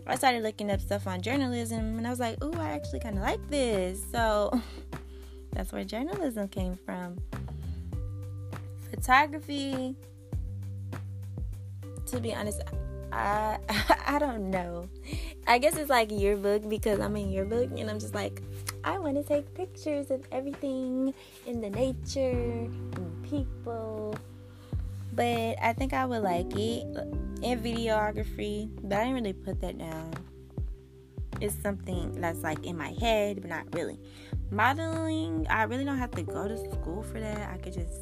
I 0.09 0.15
started 0.15 0.43
looking 0.43 0.71
up 0.71 0.81
stuff 0.81 1.05
on 1.05 1.21
journalism 1.21 1.97
and 1.97 2.07
I 2.07 2.09
was 2.09 2.19
like, 2.19 2.43
ooh, 2.43 2.53
I 2.53 2.69
actually 2.69 2.99
kind 2.99 3.15
of 3.15 3.21
like 3.21 3.39
this. 3.49 4.01
So 4.11 4.59
that's 5.53 5.71
where 5.71 5.83
journalism 5.83 6.47
came 6.47 6.77
from. 6.85 7.17
Photography, 8.89 9.95
to 12.07 12.19
be 12.19 12.33
honest, 12.33 12.61
I 13.11 13.57
I 14.07 14.19
don't 14.19 14.49
know. 14.49 14.89
I 15.47 15.57
guess 15.57 15.77
it's 15.77 15.89
like 15.89 16.11
yearbook 16.11 16.67
because 16.67 16.99
I'm 16.99 17.15
in 17.15 17.31
yearbook 17.31 17.71
and 17.77 17.89
I'm 17.89 17.99
just 17.99 18.15
like 18.15 18.41
I 18.83 18.97
want 18.97 19.15
to 19.15 19.23
take 19.23 19.53
pictures 19.53 20.09
of 20.09 20.21
everything 20.31 21.13
in 21.45 21.61
the 21.61 21.69
nature 21.69 22.31
and 22.31 23.23
people. 23.29 24.15
But 25.13 25.55
I 25.61 25.73
think 25.73 25.93
I 25.93 26.05
would 26.05 26.23
like 26.23 26.55
it 26.55 26.83
in 27.41 27.59
videography, 27.61 28.69
but 28.83 28.97
I 28.97 29.05
didn't 29.05 29.15
really 29.15 29.33
put 29.33 29.61
that 29.61 29.77
down. 29.77 30.13
It's 31.41 31.55
something 31.61 32.19
that's 32.19 32.41
like 32.41 32.65
in 32.65 32.77
my 32.77 32.91
head, 32.99 33.41
but 33.41 33.49
not 33.49 33.73
really. 33.73 33.99
Modeling, 34.51 35.47
I 35.49 35.63
really 35.63 35.85
don't 35.85 35.97
have 35.97 36.11
to 36.11 36.23
go 36.23 36.47
to 36.47 36.57
school 36.57 37.03
for 37.03 37.19
that. 37.19 37.49
I 37.49 37.57
could 37.57 37.73
just 37.73 37.93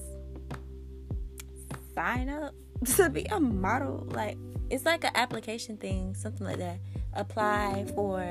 sign 1.94 2.30
up 2.30 2.54
to 2.96 3.10
be 3.10 3.26
a 3.26 3.40
model. 3.40 4.08
Like 4.12 4.38
it's 4.70 4.86
like 4.86 5.04
an 5.04 5.12
application 5.16 5.78
thing, 5.78 6.16
something 6.16 6.46
like 6.46 6.58
that. 6.58 6.80
Apply 7.14 7.86
for 7.96 8.22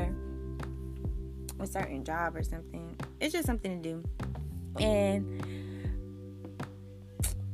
a 1.58 1.66
certain 1.66 2.04
job 2.04 2.36
or 2.36 2.42
something. 2.42 2.96
It's 3.20 3.32
just 3.32 3.46
something 3.46 3.82
to 3.82 3.88
do. 3.88 4.04
And 4.82 5.42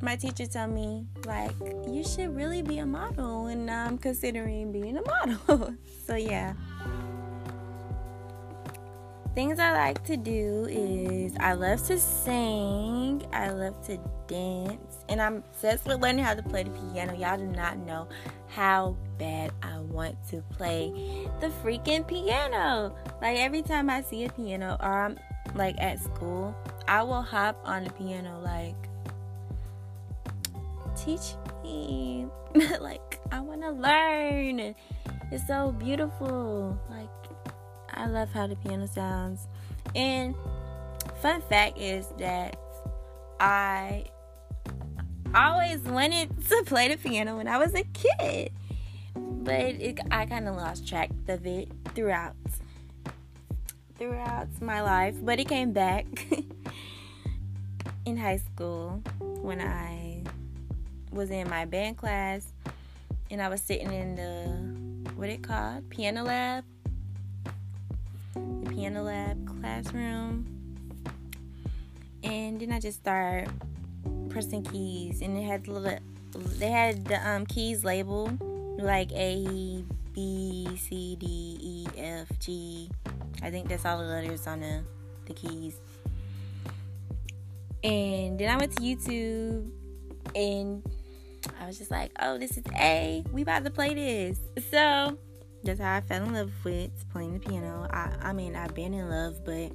my 0.02 0.16
teacher 0.16 0.46
told 0.46 0.70
me 0.70 1.06
like 1.24 1.52
you 1.88 2.02
should 2.04 2.34
really 2.34 2.60
be 2.60 2.78
a 2.78 2.86
model 2.86 3.46
and 3.46 3.70
I'm 3.70 3.96
considering 3.96 4.72
being 4.72 4.98
a 4.98 5.02
model. 5.02 5.74
so 6.06 6.16
yeah. 6.16 6.54
Things 9.34 9.58
I 9.58 9.72
like 9.72 10.04
to 10.06 10.16
do 10.18 10.66
is 10.68 11.34
I 11.40 11.54
love 11.54 11.86
to 11.86 11.98
sing, 11.98 13.26
I 13.32 13.50
love 13.50 13.80
to 13.86 13.98
dance, 14.26 15.04
and 15.08 15.22
I'm 15.22 15.36
obsessed 15.36 15.86
with 15.86 16.02
learning 16.02 16.22
how 16.22 16.34
to 16.34 16.42
play 16.42 16.64
the 16.64 16.70
piano. 16.70 17.16
Y'all 17.16 17.38
do 17.38 17.46
not 17.46 17.78
know 17.78 18.08
how 18.48 18.94
bad 19.18 19.52
I 19.62 19.78
want 19.78 20.16
to 20.30 20.42
play 20.50 20.90
the 21.40 21.46
freaking 21.62 22.06
piano. 22.06 22.94
Like 23.22 23.38
every 23.38 23.62
time 23.62 23.88
I 23.88 24.02
see 24.02 24.24
a 24.26 24.30
piano 24.30 24.76
or 24.80 25.04
I'm 25.04 25.18
like 25.54 25.76
at 25.80 25.98
school, 26.00 26.54
I 26.86 27.02
will 27.02 27.22
hop 27.22 27.58
on 27.64 27.84
the 27.84 27.90
piano 27.90 28.38
like 28.44 28.91
teach 31.04 31.34
me. 31.62 32.26
like, 32.80 33.20
I 33.30 33.40
want 33.40 33.62
to 33.62 33.70
learn. 33.70 34.74
It's 35.30 35.46
so 35.46 35.72
beautiful. 35.72 36.78
Like, 36.90 37.08
I 37.90 38.06
love 38.06 38.30
how 38.30 38.46
the 38.46 38.56
piano 38.56 38.86
sounds. 38.86 39.48
And 39.94 40.34
fun 41.20 41.42
fact 41.42 41.78
is 41.78 42.06
that 42.18 42.56
I 43.40 44.04
always 45.34 45.80
wanted 45.80 46.30
to 46.48 46.62
play 46.64 46.88
the 46.88 46.96
piano 46.96 47.36
when 47.36 47.48
I 47.48 47.58
was 47.58 47.74
a 47.74 47.84
kid, 47.84 48.52
but 49.14 49.54
it, 49.54 49.98
I 50.10 50.26
kind 50.26 50.48
of 50.48 50.56
lost 50.56 50.86
track 50.86 51.10
of 51.28 51.46
it 51.46 51.68
throughout 51.94 52.34
throughout 53.98 54.48
my 54.60 54.82
life. 54.82 55.16
But 55.22 55.40
it 55.40 55.48
came 55.48 55.72
back 55.72 56.06
in 58.06 58.16
high 58.16 58.38
school 58.38 59.02
when 59.18 59.60
I 59.60 60.01
was 61.12 61.30
in 61.30 61.48
my 61.48 61.64
band 61.64 61.96
class 61.96 62.52
and 63.30 63.40
I 63.40 63.48
was 63.48 63.60
sitting 63.60 63.92
in 63.92 64.14
the 64.16 65.12
what 65.14 65.28
it 65.28 65.42
called? 65.42 65.88
Piano 65.90 66.24
lab? 66.24 66.64
The 68.34 68.70
piano 68.70 69.02
lab 69.02 69.60
classroom. 69.60 70.46
And 72.24 72.60
then 72.60 72.72
I 72.72 72.80
just 72.80 73.00
started 73.00 73.50
pressing 74.30 74.64
keys 74.64 75.20
and 75.22 75.36
it 75.36 75.42
had 75.42 75.68
little 75.68 75.98
they 76.58 76.70
had 76.70 77.04
the 77.04 77.28
um, 77.28 77.44
keys 77.46 77.84
labeled 77.84 78.40
like 78.80 79.12
A 79.12 79.84
B 80.14 80.68
C 80.76 81.16
D 81.16 81.58
E 81.60 81.86
F 81.98 82.28
G. 82.38 82.90
I 83.42 83.50
think 83.50 83.68
that's 83.68 83.84
all 83.84 83.98
the 83.98 84.04
letters 84.04 84.46
on 84.46 84.60
the 84.60 84.82
the 85.26 85.34
keys. 85.34 85.76
And 87.84 88.38
then 88.38 88.48
I 88.48 88.56
went 88.56 88.76
to 88.76 88.82
YouTube 88.82 89.70
and 90.34 90.82
I 91.60 91.66
was 91.66 91.78
just 91.78 91.90
like, 91.90 92.12
oh, 92.20 92.38
this 92.38 92.56
is 92.56 92.64
A. 92.74 93.24
We 93.32 93.42
about 93.42 93.64
to 93.64 93.70
play 93.70 93.94
this. 93.94 94.38
So 94.70 95.18
that's 95.64 95.80
how 95.80 95.96
I 95.96 96.00
fell 96.00 96.24
in 96.24 96.32
love 96.32 96.52
with 96.64 96.90
playing 97.10 97.34
the 97.34 97.40
piano. 97.40 97.86
I, 97.90 98.12
I 98.20 98.32
mean, 98.32 98.56
I've 98.56 98.74
been 98.74 98.94
in 98.94 99.08
love, 99.08 99.44
but 99.44 99.72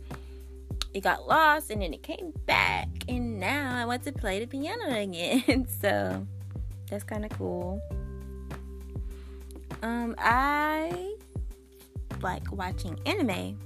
it 0.94 1.02
got 1.02 1.28
lost 1.28 1.70
and 1.70 1.82
then 1.82 1.94
it 1.94 2.04
came 2.04 2.34
back. 2.46 2.88
And 3.08 3.40
now 3.40 3.76
I 3.76 3.86
want 3.86 4.04
to 4.04 4.12
play 4.12 4.40
the 4.40 4.48
piano 4.48 4.84
again. 4.90 5.68
so 5.82 6.26
that's 6.90 7.04
kind 7.04 7.26
of 7.26 7.32
cool. 7.38 7.82
Um, 9.84 10.16
I 10.18 11.16
like 12.22 12.52
watching 12.52 13.00
anime. 13.06 13.60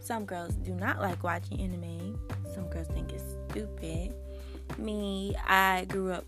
Some 0.00 0.24
girls 0.24 0.54
do 0.56 0.72
not 0.74 1.00
like 1.00 1.22
watching 1.24 1.60
anime. 1.60 2.18
Some 2.54 2.68
girls 2.68 2.86
think 2.88 3.12
it's 3.12 3.24
stupid. 3.50 4.14
Me, 4.78 5.34
I 5.46 5.84
grew 5.86 6.12
up 6.12 6.24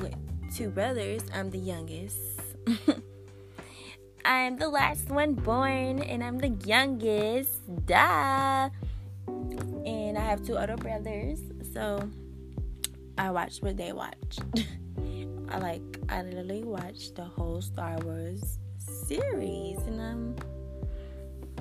with 0.00 0.14
two 0.54 0.70
brothers. 0.70 1.22
I'm 1.34 1.50
the 1.50 1.58
youngest. 1.58 2.18
I'm 4.24 4.56
the 4.56 4.68
last 4.68 5.10
one 5.10 5.34
born, 5.34 6.00
and 6.00 6.24
I'm 6.24 6.38
the 6.38 6.48
youngest. 6.48 7.60
Duh. 7.86 8.70
And 9.26 10.16
I 10.16 10.20
have 10.20 10.44
two 10.44 10.56
other 10.56 10.76
brothers, 10.76 11.40
so 11.72 12.08
I 13.18 13.30
watch 13.30 13.58
what 13.58 13.76
they 13.76 13.92
watch. 13.92 14.38
I 15.48 15.58
like, 15.58 15.82
I 16.08 16.22
literally 16.22 16.64
watched 16.64 17.16
the 17.16 17.24
whole 17.24 17.60
Star 17.60 17.98
Wars 17.98 18.58
series, 18.78 19.78
and 19.78 20.00
um, 20.00 20.36
I'm. 20.38 20.54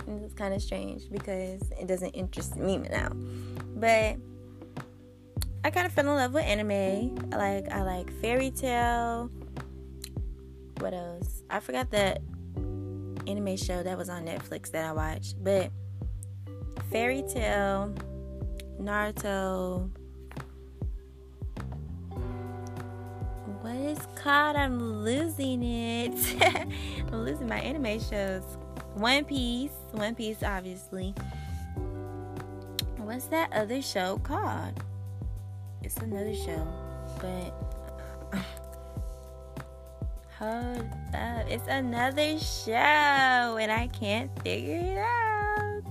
And 0.07 0.23
it's 0.23 0.33
kind 0.33 0.53
of 0.53 0.61
strange 0.61 1.09
because 1.09 1.61
it 1.79 1.87
doesn't 1.87 2.09
interest 2.09 2.57
me 2.57 2.77
now. 2.77 3.09
But 3.75 4.17
I 5.65 5.71
kind 5.71 5.85
of 5.85 5.93
fell 5.93 6.09
in 6.09 6.15
love 6.15 6.33
with 6.33 6.43
anime. 6.43 7.29
I 7.31 7.37
like 7.37 7.71
I 7.71 7.83
like 7.83 8.11
Fairy 8.21 8.51
Tail. 8.51 9.29
What 10.79 10.93
else? 10.93 11.43
I 11.49 11.61
forgot 11.61 11.89
that 11.91 12.21
anime 13.27 13.55
show 13.55 13.81
that 13.81 13.97
was 13.97 14.09
on 14.09 14.25
Netflix 14.25 14.71
that 14.71 14.83
I 14.83 14.91
watched, 14.91 15.41
but 15.41 15.71
Fairy 16.91 17.23
Tail, 17.29 17.95
Naruto. 18.81 19.89
What 23.61 23.75
is 23.75 23.99
called? 24.15 24.57
I'm 24.57 25.01
losing 25.01 25.63
it. 25.63 26.41
I'm 27.07 27.23
losing 27.23 27.47
my 27.47 27.59
anime 27.59 28.01
shows. 28.01 28.43
One 28.95 29.23
Piece, 29.23 29.71
One 29.91 30.13
Piece, 30.13 30.43
obviously. 30.43 31.15
What's 32.97 33.27
that 33.27 33.53
other 33.53 33.81
show 33.81 34.17
called? 34.17 34.83
It's 35.83 35.97
another 35.97 36.33
show, 36.33 36.67
but 37.19 37.53
hold 40.39 40.87
up, 41.13 41.47
it's 41.47 41.67
another 41.67 42.39
show, 42.39 43.57
and 43.57 43.71
I 43.71 43.87
can't 43.87 44.31
figure 44.43 44.77
it 44.77 44.97
out 44.97 45.83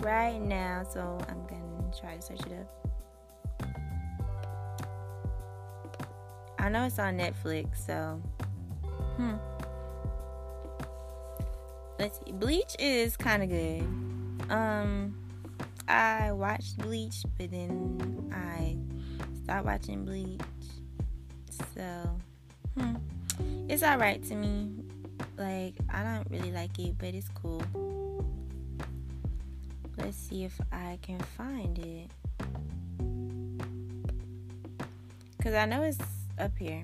right 0.00 0.40
now. 0.40 0.84
So 0.92 1.18
I'm 1.28 1.46
gonna 1.46 1.90
try 1.98 2.16
to 2.16 2.22
search 2.22 2.40
it 2.46 2.52
up. 2.60 2.72
I 6.58 6.68
know 6.68 6.84
it's 6.84 6.98
on 6.98 7.16
Netflix, 7.16 7.86
so 7.86 8.20
hmm. 9.16 9.34
Let's 11.98 12.18
see. 12.18 12.32
Bleach 12.32 12.76
is 12.78 13.16
kind 13.16 13.42
of 13.42 13.48
good. 13.48 13.80
Um, 14.50 15.16
I 15.88 16.32
watched 16.32 16.78
Bleach, 16.78 17.24
but 17.38 17.50
then 17.50 18.30
I 18.32 18.76
Stop 19.46 19.64
watching 19.64 20.04
Bleach. 20.04 20.40
So, 21.72 22.10
hmm, 22.76 22.96
it's 23.68 23.84
alright 23.84 24.20
to 24.24 24.34
me. 24.34 24.72
Like, 25.38 25.74
I 25.88 26.02
don't 26.02 26.28
really 26.28 26.50
like 26.50 26.76
it, 26.80 26.98
but 26.98 27.14
it's 27.14 27.28
cool. 27.28 27.62
Let's 29.96 30.16
see 30.16 30.42
if 30.42 30.60
I 30.72 30.98
can 31.00 31.20
find 31.20 31.78
it. 31.78 32.10
Because 35.36 35.54
I 35.54 35.64
know 35.66 35.84
it's 35.84 35.98
up 36.40 36.58
here. 36.58 36.82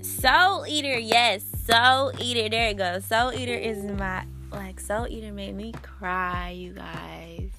Soul 0.00 0.64
Eater, 0.66 0.98
yes, 0.98 1.44
Soul 1.66 2.12
Eater. 2.18 2.48
There 2.48 2.68
it 2.70 2.78
goes. 2.78 3.04
Soul 3.04 3.34
Eater 3.34 3.52
is 3.52 3.84
my 3.84 4.24
like 4.52 4.80
Soul 4.80 5.06
Eater 5.08 5.32
made 5.32 5.54
me 5.54 5.72
cry, 5.82 6.50
you 6.50 6.72
guys. 6.72 7.50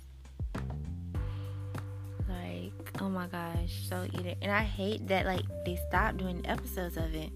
Like, 2.27 2.73
oh 2.99 3.09
my 3.09 3.27
gosh, 3.27 3.87
Soul 3.87 4.05
Eater. 4.13 4.35
And 4.41 4.51
I 4.51 4.61
hate 4.61 5.07
that 5.07 5.25
like 5.25 5.43
they 5.65 5.77
stopped 5.87 6.17
doing 6.17 6.45
episodes 6.45 6.97
of 6.97 7.13
it. 7.15 7.31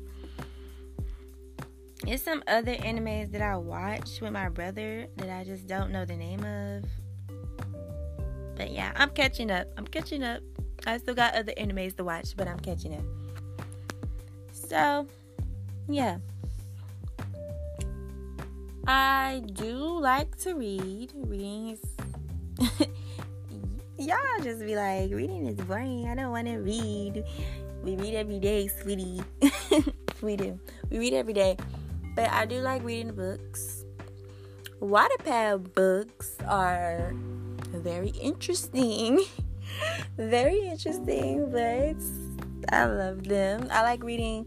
There's 2.03 2.21
some 2.21 2.43
other 2.47 2.75
animes 2.75 3.31
that 3.31 3.41
I 3.41 3.57
watched 3.57 4.21
with 4.21 4.31
my 4.31 4.49
brother 4.49 5.07
that 5.15 5.29
I 5.29 5.43
just 5.43 5.65
don't 5.65 5.91
know 5.91 6.05
the 6.05 6.15
name 6.15 6.43
of. 6.43 6.83
But 8.55 8.71
yeah, 8.71 8.91
I'm 8.95 9.09
catching 9.09 9.49
up. 9.49 9.67
I'm 9.77 9.87
catching 9.87 10.23
up. 10.23 10.41
I 10.85 10.97
still 10.97 11.15
got 11.15 11.33
other 11.33 11.53
animes 11.53 11.95
to 11.97 12.03
watch, 12.03 12.35
but 12.37 12.47
I'm 12.47 12.59
catching 12.59 12.93
up. 12.93 13.03
So, 14.51 15.07
yeah. 15.87 16.17
I 18.87 19.41
do 19.53 19.99
like 19.99 20.37
to 20.39 20.53
read. 20.53 21.11
Reading 21.15 21.69
is. 21.69 21.81
Y'all 23.97 24.17
just 24.43 24.59
be 24.59 24.75
like, 24.75 25.11
reading 25.11 25.47
is 25.47 25.55
boring. 25.55 26.07
I 26.07 26.15
don't 26.15 26.31
want 26.31 26.47
to 26.47 26.57
read. 26.57 27.23
We 27.83 27.95
read 27.95 28.13
every 28.13 28.39
day, 28.39 28.67
sweetie. 28.67 29.21
we 30.21 30.35
do. 30.35 30.59
We 30.89 30.99
read 30.99 31.13
every 31.13 31.33
day. 31.33 31.57
But 32.15 32.29
I 32.29 32.45
do 32.45 32.59
like 32.59 32.83
reading 32.83 33.13
books. 33.13 33.85
Wattpad 34.81 35.73
books 35.73 36.35
are 36.47 37.13
very 37.73 38.09
interesting. 38.09 39.19
very 40.17 40.59
interesting, 40.67 41.49
but 41.51 41.95
I 42.71 42.85
love 42.85 43.23
them. 43.23 43.67
I 43.71 43.81
like 43.81 44.03
reading 44.03 44.45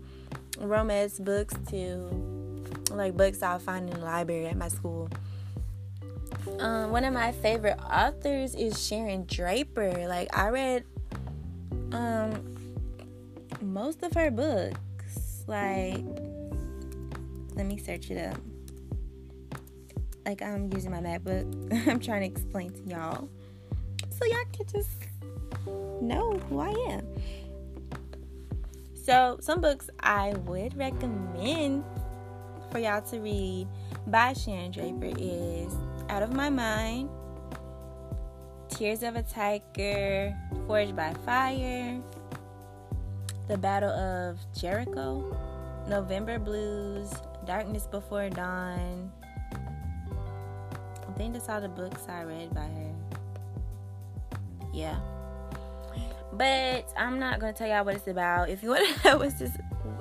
romance 0.61 1.19
books 1.19 1.55
too. 1.69 2.38
Like 2.91 3.17
books 3.17 3.43
I'll 3.43 3.59
find 3.59 3.89
in 3.89 3.99
the 3.99 4.05
library 4.05 4.47
at 4.47 4.57
my 4.57 4.69
school. 4.69 5.09
Um, 6.59 6.91
one 6.91 7.05
of 7.05 7.13
my 7.13 7.33
favorite 7.33 7.79
authors 7.79 8.55
is 8.55 8.85
Sharon 8.85 9.25
Draper. 9.27 10.07
Like 10.09 10.37
I 10.37 10.49
read 10.49 10.85
um 11.93 12.57
most 13.61 14.03
of 14.03 14.13
her 14.15 14.31
books. 14.31 15.45
Like 15.47 16.05
let 17.55 17.67
me 17.67 17.79
search 17.79 18.11
it 18.11 18.19
up. 18.19 18.39
Like 20.25 20.43
I'm 20.43 20.73
using 20.73 20.91
my 20.91 21.01
MacBook. 21.01 21.87
I'm 21.89 22.01
trying 22.01 22.21
to 22.21 22.27
explain 22.27 22.71
to 22.71 22.83
y'all. 22.85 23.29
So 24.11 24.25
y'all 24.25 24.45
can 24.53 24.67
just 24.67 24.91
know 26.01 26.39
who 26.49 26.61
I 26.61 26.71
am. 26.91 27.07
So 28.95 29.39
some 29.41 29.61
books 29.61 29.89
I 30.01 30.35
would 30.45 30.77
recommend 30.77 31.85
for 32.71 32.79
y'all 32.79 33.01
to 33.01 33.19
read 33.21 33.67
by 34.07 34.33
Sharon 34.33 34.71
Draper 34.71 35.13
is 35.19 35.73
Out 36.09 36.23
of 36.23 36.33
My 36.33 36.51
Mind, 36.51 37.09
Tears 38.69 39.03
of 39.03 39.17
a 39.17 39.23
Tiger, 39.23 40.37
Forged 40.67 40.95
by 40.95 41.15
Fire, 41.25 41.99
The 43.49 43.57
Battle 43.57 43.91
of 43.91 44.39
Jericho, 44.55 45.37
November 45.89 46.39
Blues, 46.39 47.13
Darkness 47.47 47.87
Before 47.87 48.29
Dawn. 48.29 49.11
I 51.09 51.13
think 51.17 51.33
that's 51.33 51.49
all 51.49 51.61
the 51.61 51.69
books 51.69 52.03
I 52.09 52.23
read 52.23 52.55
by 52.55 52.61
her. 52.61 52.95
Yeah. 54.75 54.99
But 56.33 56.93
I'm 56.97 57.19
not 57.19 57.41
gonna 57.41 57.55
tell 57.55 57.67
y'all 57.69 57.85
what 57.85 57.97
it's 57.97 58.07
about. 58.07 58.51
If 58.51 58.63
you 58.63 58.71
want 58.71 59.03
to 59.03 59.09
know 59.09 59.19
what 59.19 59.39
this, 59.39 59.53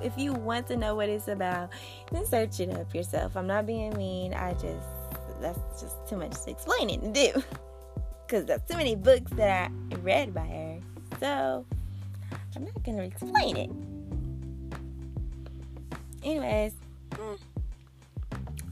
if 0.02 0.16
you 0.16 0.32
want 0.32 0.66
to 0.68 0.76
know 0.76 0.94
what 0.94 1.08
it's 1.08 1.28
about, 1.28 1.70
then 2.12 2.24
search 2.26 2.60
it 2.60 2.70
up 2.70 2.94
yourself. 2.94 3.36
I'm 3.36 3.46
not 3.46 3.66
being 3.66 3.96
mean. 3.96 4.34
I 4.34 4.52
just 4.54 4.86
that's 5.40 5.80
just 5.80 5.96
too 6.08 6.16
much 6.16 6.40
to 6.44 6.50
explain 6.50 6.90
it 6.90 7.02
to 7.02 7.12
do. 7.12 7.42
Cause 8.28 8.44
there's 8.44 8.60
too 8.68 8.76
many 8.76 8.94
books 8.94 9.30
that 9.32 9.70
I 9.70 9.94
read 9.96 10.34
by 10.34 10.46
her. 10.46 10.80
So 11.20 11.64
I'm 12.54 12.64
not 12.64 12.82
gonna 12.82 13.04
explain 13.04 13.56
it. 13.56 13.70
Anyways, 16.22 16.74
mm. 17.12 17.38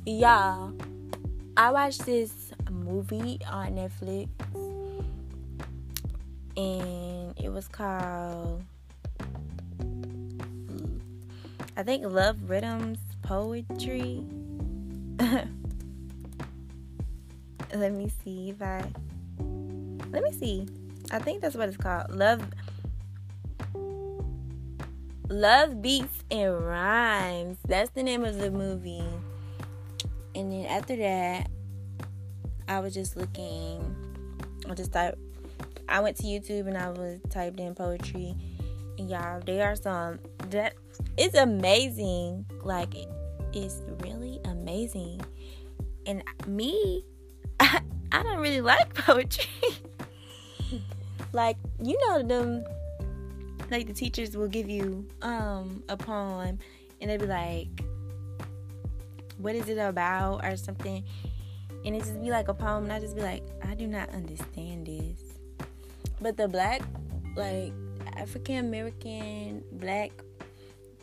y'all, 0.05 0.75
I 1.57 1.71
watched 1.71 2.05
this 2.05 2.53
movie 2.71 3.39
on 3.49 3.77
Netflix, 3.77 4.29
and 6.57 7.39
it 7.39 7.51
was 7.51 7.69
called, 7.69 8.63
I 11.77 11.83
think, 11.83 12.05
Love 12.07 12.49
Rhythms 12.49 12.99
Poetry. 13.23 14.23
Let 17.75 17.93
me 17.93 18.11
see 18.25 18.51
if 18.51 18.63
I. 18.63 18.85
Let 20.11 20.23
me 20.23 20.33
see. 20.33 20.67
I 21.11 21.19
think 21.19 21.43
that's 21.43 21.55
what 21.55 21.69
it's 21.69 21.77
called. 21.77 22.11
Love 22.11 22.43
Love 25.29 25.83
Beats 25.83 26.25
and 26.31 26.65
Rhymes. 26.65 27.59
That's 27.67 27.91
the 27.91 28.03
name 28.03 28.25
of 28.25 28.39
the 28.39 28.51
movie. 28.51 29.05
And 30.35 30.53
then 30.53 30.67
after 30.67 30.97
that, 30.97 31.51
I 32.69 32.81
was 32.81 32.95
just 32.95 33.17
looking. 33.17 33.95
I 34.69 34.75
just 34.75 34.93
thought 34.93 35.17
I 35.89 36.01
went 36.01 36.17
to 36.19 36.23
YouTube 36.23 36.69
and 36.69 36.79
I 36.79 36.91
was 36.91 37.21
typed 37.29 37.61
in 37.61 37.75
poetry. 37.75 38.35
And 38.99 39.11
y'all, 39.11 39.41
there 39.45 39.71
are 39.71 39.77
some 39.77 40.21
that 40.51 40.75
it's 41.17 41.37
amazing. 41.37 42.47
Like 42.63 42.95
it's 43.53 43.81
really 44.01 44.41
amazing. 44.45 45.21
And 46.07 46.23
me, 46.47 47.05
I, 47.61 47.81
I 48.13 48.23
don't 48.23 48.39
really 48.39 48.61
like 48.61 48.95
poetry. 48.95 49.47
like 51.33 51.57
you 51.83 51.99
know 52.09 52.23
them 52.23 52.65
like 53.71 53.87
the 53.87 53.93
teachers 53.93 54.37
will 54.37 54.49
give 54.49 54.69
you 54.69 55.07
um 55.23 55.83
a 55.89 55.97
poem 55.97 56.59
and 57.01 57.11
they'll 57.11 57.19
be 57.19 57.27
like 57.27 57.69
what 59.39 59.55
is 59.55 59.69
it 59.69 59.79
about 59.79 60.45
or 60.45 60.57
something 60.57 61.05
and 61.85 61.95
it 61.95 61.99
just 61.99 62.21
be 62.23 62.31
like 62.31 62.49
a 62.49 62.55
poem 62.55 62.85
and 62.85 62.93
I 62.93 63.01
just 63.01 63.17
be 63.17 63.23
like 63.23 63.43
I 63.65 63.75
do 63.75 63.87
not 63.87 64.09
understand 64.11 64.87
this 64.87 65.21
but 66.21 66.37
the 66.37 66.49
black 66.49 66.83
like 67.37 67.73
African 68.17 68.57
American 68.57 69.63
black 69.73 70.11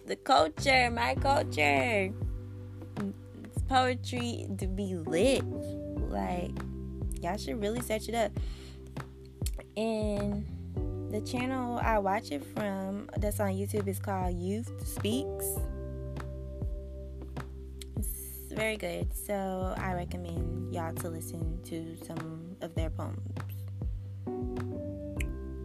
the 0.05 0.15
culture 0.15 0.91
my 0.91 1.15
culture. 1.15 2.11
It's 3.45 3.61
poetry 3.67 4.47
to 4.57 4.67
be 4.67 4.95
lit. 4.95 5.43
Like 6.09 6.51
y'all 7.21 7.37
should 7.37 7.61
really 7.61 7.81
search 7.81 8.09
it 8.09 8.15
up. 8.15 8.31
And 9.77 10.45
the 11.09 11.21
channel 11.21 11.79
I 11.79 11.99
watch 11.99 12.31
it 12.31 12.43
from 12.53 13.09
that's 13.17 13.39
on 13.39 13.51
YouTube 13.51 13.87
is 13.87 13.99
called 13.99 14.37
Youth 14.37 14.71
Speaks. 14.85 15.45
It's 17.97 18.51
very 18.51 18.77
good, 18.77 19.13
so 19.15 19.73
I 19.77 19.93
recommend 19.93 20.73
y'all 20.73 20.93
to 20.95 21.09
listen 21.09 21.59
to 21.63 21.95
some 22.05 22.55
of 22.61 22.75
their 22.75 22.89
poems. 22.89 23.19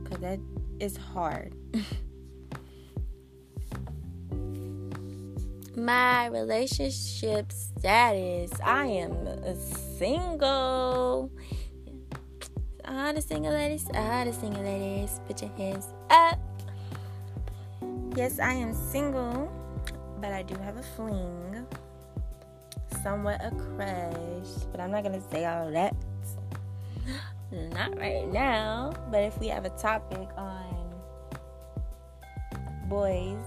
Because 0.04 0.20
that 0.20 0.38
is 0.80 0.96
hard. 0.96 1.54
My 5.78 6.26
relationship 6.26 7.52
status 7.52 8.50
I 8.64 8.86
am 8.86 9.12
a 9.26 9.54
single 9.56 11.30
all 12.84 13.12
the 13.12 13.20
single 13.20 13.52
ladies, 13.52 13.86
all 13.94 14.24
the 14.24 14.32
single 14.32 14.62
ladies, 14.62 15.20
put 15.26 15.42
your 15.42 15.52
hands 15.52 15.86
up. 16.10 16.38
Yes, 18.16 18.40
I 18.40 18.54
am 18.54 18.72
single, 18.72 19.52
but 20.20 20.32
I 20.32 20.42
do 20.42 20.54
have 20.56 20.78
a 20.78 20.82
fling. 20.82 21.66
Somewhat 23.02 23.40
a 23.44 23.50
crush, 23.50 24.64
but 24.72 24.80
I'm 24.80 24.90
not 24.90 25.02
gonna 25.02 25.22
say 25.30 25.44
all 25.44 25.70
that. 25.70 25.94
Not 27.52 27.98
right 27.98 28.26
now, 28.26 28.92
but 29.10 29.22
if 29.22 29.38
we 29.38 29.48
have 29.48 29.64
a 29.64 29.70
topic 29.70 30.28
on 30.36 30.90
boys, 32.88 33.44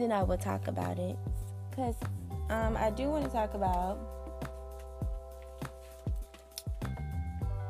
then 0.00 0.12
I 0.12 0.22
will 0.22 0.38
talk 0.38 0.68
about 0.68 0.98
it. 0.98 1.16
Because 1.70 1.96
um, 2.50 2.76
I 2.76 2.90
do 2.90 3.08
want 3.08 3.24
to 3.24 3.30
talk 3.30 3.54
about 3.54 3.98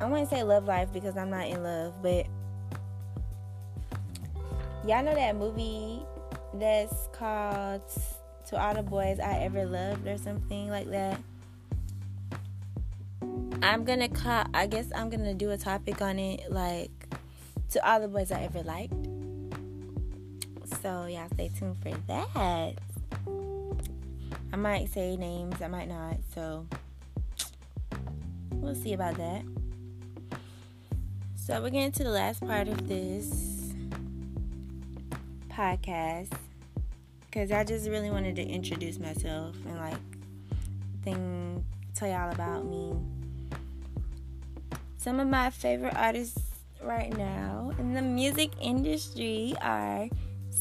I 0.00 0.06
wouldn't 0.06 0.30
say 0.30 0.44
love 0.44 0.64
life 0.64 0.92
because 0.92 1.16
I'm 1.16 1.28
not 1.28 1.48
in 1.48 1.62
love, 1.62 1.94
but 2.02 2.26
y'all 4.86 5.02
know 5.02 5.14
that 5.14 5.34
movie 5.34 6.02
that's 6.54 7.08
called 7.12 7.82
To 8.46 8.60
All 8.62 8.74
the 8.74 8.82
Boys 8.84 9.18
I 9.18 9.38
Ever 9.38 9.66
Loved 9.66 10.06
or 10.06 10.16
something 10.16 10.68
like 10.68 10.88
that. 10.90 11.20
I'm 13.60 13.82
gonna 13.82 14.08
call 14.08 14.44
I 14.54 14.68
guess 14.68 14.86
I'm 14.94 15.10
gonna 15.10 15.34
do 15.34 15.50
a 15.50 15.58
topic 15.58 16.00
on 16.00 16.20
it 16.20 16.48
like 16.48 17.08
to 17.70 17.90
all 17.90 18.00
the 18.00 18.06
boys 18.06 18.30
I 18.30 18.42
ever 18.42 18.62
liked. 18.62 19.07
So 20.82 21.06
y'all 21.06 21.28
stay 21.34 21.50
tuned 21.58 21.76
for 21.82 21.90
that. 22.06 22.74
I 24.52 24.56
might 24.56 24.88
say 24.92 25.16
names, 25.16 25.60
I 25.60 25.68
might 25.68 25.88
not, 25.88 26.16
so 26.34 26.66
we'll 28.52 28.74
see 28.74 28.92
about 28.92 29.16
that. 29.16 29.42
So 31.34 31.60
we're 31.60 31.70
getting 31.70 31.92
to 31.92 32.04
the 32.04 32.10
last 32.10 32.40
part 32.40 32.68
of 32.68 32.88
this 32.88 33.72
podcast 35.50 36.32
because 37.26 37.50
I 37.50 37.64
just 37.64 37.88
really 37.88 38.10
wanted 38.10 38.36
to 38.36 38.42
introduce 38.42 38.98
myself 38.98 39.56
and 39.66 39.76
like 39.76 39.98
thing 41.02 41.64
tell 41.94 42.08
y'all 42.08 42.30
about 42.30 42.64
me. 42.64 42.94
Some 44.96 45.18
of 45.18 45.26
my 45.26 45.50
favorite 45.50 45.94
artists 45.96 46.40
right 46.82 47.16
now 47.18 47.72
in 47.78 47.94
the 47.94 48.02
music 48.02 48.52
industry 48.60 49.54
are 49.60 50.08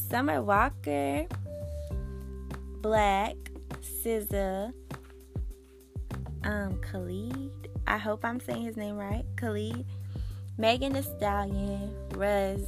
Summer 0.09 0.41
Walker, 0.41 1.25
Black, 2.81 3.35
SZA, 3.81 4.71
um, 6.45 6.79
Khalid. 6.79 7.67
I 7.87 7.97
hope 7.97 8.23
I'm 8.23 8.39
saying 8.39 8.61
his 8.61 8.77
name 8.77 8.95
right. 8.95 9.25
Khalid, 9.35 9.85
Megan 10.57 10.93
Thee 10.93 11.01
Stallion, 11.01 11.93
Russ, 12.15 12.61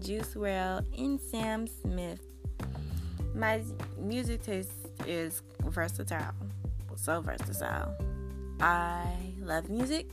Juice 0.00 0.34
WRLD, 0.34 0.86
and 0.98 1.20
Sam 1.20 1.66
Smith. 1.66 2.20
My 3.34 3.62
music 3.98 4.42
taste 4.42 4.70
is 5.06 5.42
versatile, 5.64 6.32
so 6.94 7.20
versatile. 7.20 7.94
I 8.58 9.34
love 9.40 9.68
music. 9.68 10.08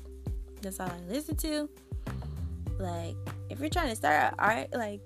That's 0.62 0.82
all 0.82 0.88
I 0.90 1.12
listen 1.12 1.38
to. 1.38 1.70
Like, 2.78 3.16
if 3.50 3.62
you're 3.62 3.70
trying 3.70 3.90
to 3.90 3.96
start 3.96 4.34
art, 4.38 4.68
like 4.74 5.00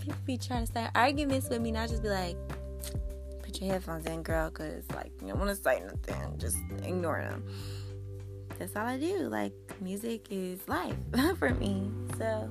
people 0.00 0.18
be 0.24 0.38
trying 0.38 0.60
to 0.60 0.66
start 0.66 0.90
arguments 0.94 1.48
with 1.48 1.60
me, 1.60 1.70
and 1.70 1.78
I 1.78 1.86
just 1.86 2.02
be 2.02 2.08
like, 2.08 2.36
put 3.42 3.60
your 3.60 3.72
headphones 3.72 4.06
in, 4.06 4.22
girl, 4.22 4.50
because 4.50 4.84
like 4.94 5.12
you 5.20 5.28
don't 5.28 5.38
want 5.38 5.50
to 5.50 5.56
say 5.56 5.80
nothing. 5.80 6.38
Just 6.38 6.58
ignore 6.82 7.20
them. 7.22 7.44
That's 8.58 8.74
all 8.74 8.86
I 8.86 8.98
do. 8.98 9.28
Like, 9.28 9.52
music 9.80 10.26
is 10.30 10.66
life 10.66 10.96
for 11.38 11.50
me. 11.50 11.90
So, 12.18 12.50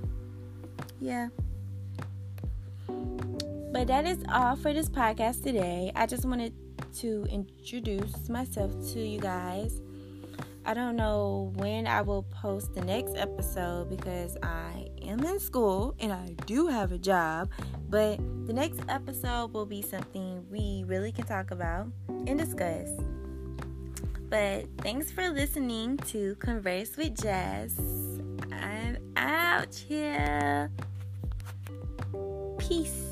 yeah. 0.99 1.29
But 2.87 3.87
that 3.87 4.05
is 4.05 4.23
all 4.31 4.55
for 4.55 4.71
this 4.71 4.87
podcast 4.87 5.43
today. 5.43 5.91
I 5.95 6.05
just 6.05 6.25
wanted 6.25 6.53
to 6.99 7.25
introduce 7.29 8.29
myself 8.29 8.71
to 8.93 8.99
you 8.99 9.19
guys. 9.19 9.81
I 10.67 10.73
don't 10.73 10.95
know 10.95 11.53
when 11.57 11.85
I 11.85 12.01
will 12.01 12.23
post 12.23 12.73
the 12.73 12.81
next 12.81 13.15
episode 13.15 13.87
because 13.87 14.35
I 14.41 14.89
am 15.03 15.23
in 15.23 15.39
school 15.39 15.95
and 15.99 16.11
I 16.11 16.35
do 16.47 16.65
have 16.65 16.91
a 16.91 16.97
job. 16.97 17.51
But 17.87 18.17
the 18.47 18.53
next 18.53 18.79
episode 18.89 19.53
will 19.53 19.67
be 19.67 19.83
something 19.83 20.43
we 20.49 20.83
really 20.87 21.11
can 21.11 21.25
talk 21.25 21.51
about 21.51 21.87
and 22.07 22.39
discuss. 22.39 22.89
But 24.27 24.65
thanks 24.79 25.11
for 25.11 25.29
listening 25.29 25.97
to 26.07 26.33
Converse 26.37 26.97
with 26.97 27.21
Jazz. 27.21 27.79
I'm 28.51 28.97
out 29.15 29.75
here. 29.75 30.71
Peace. 32.57 33.04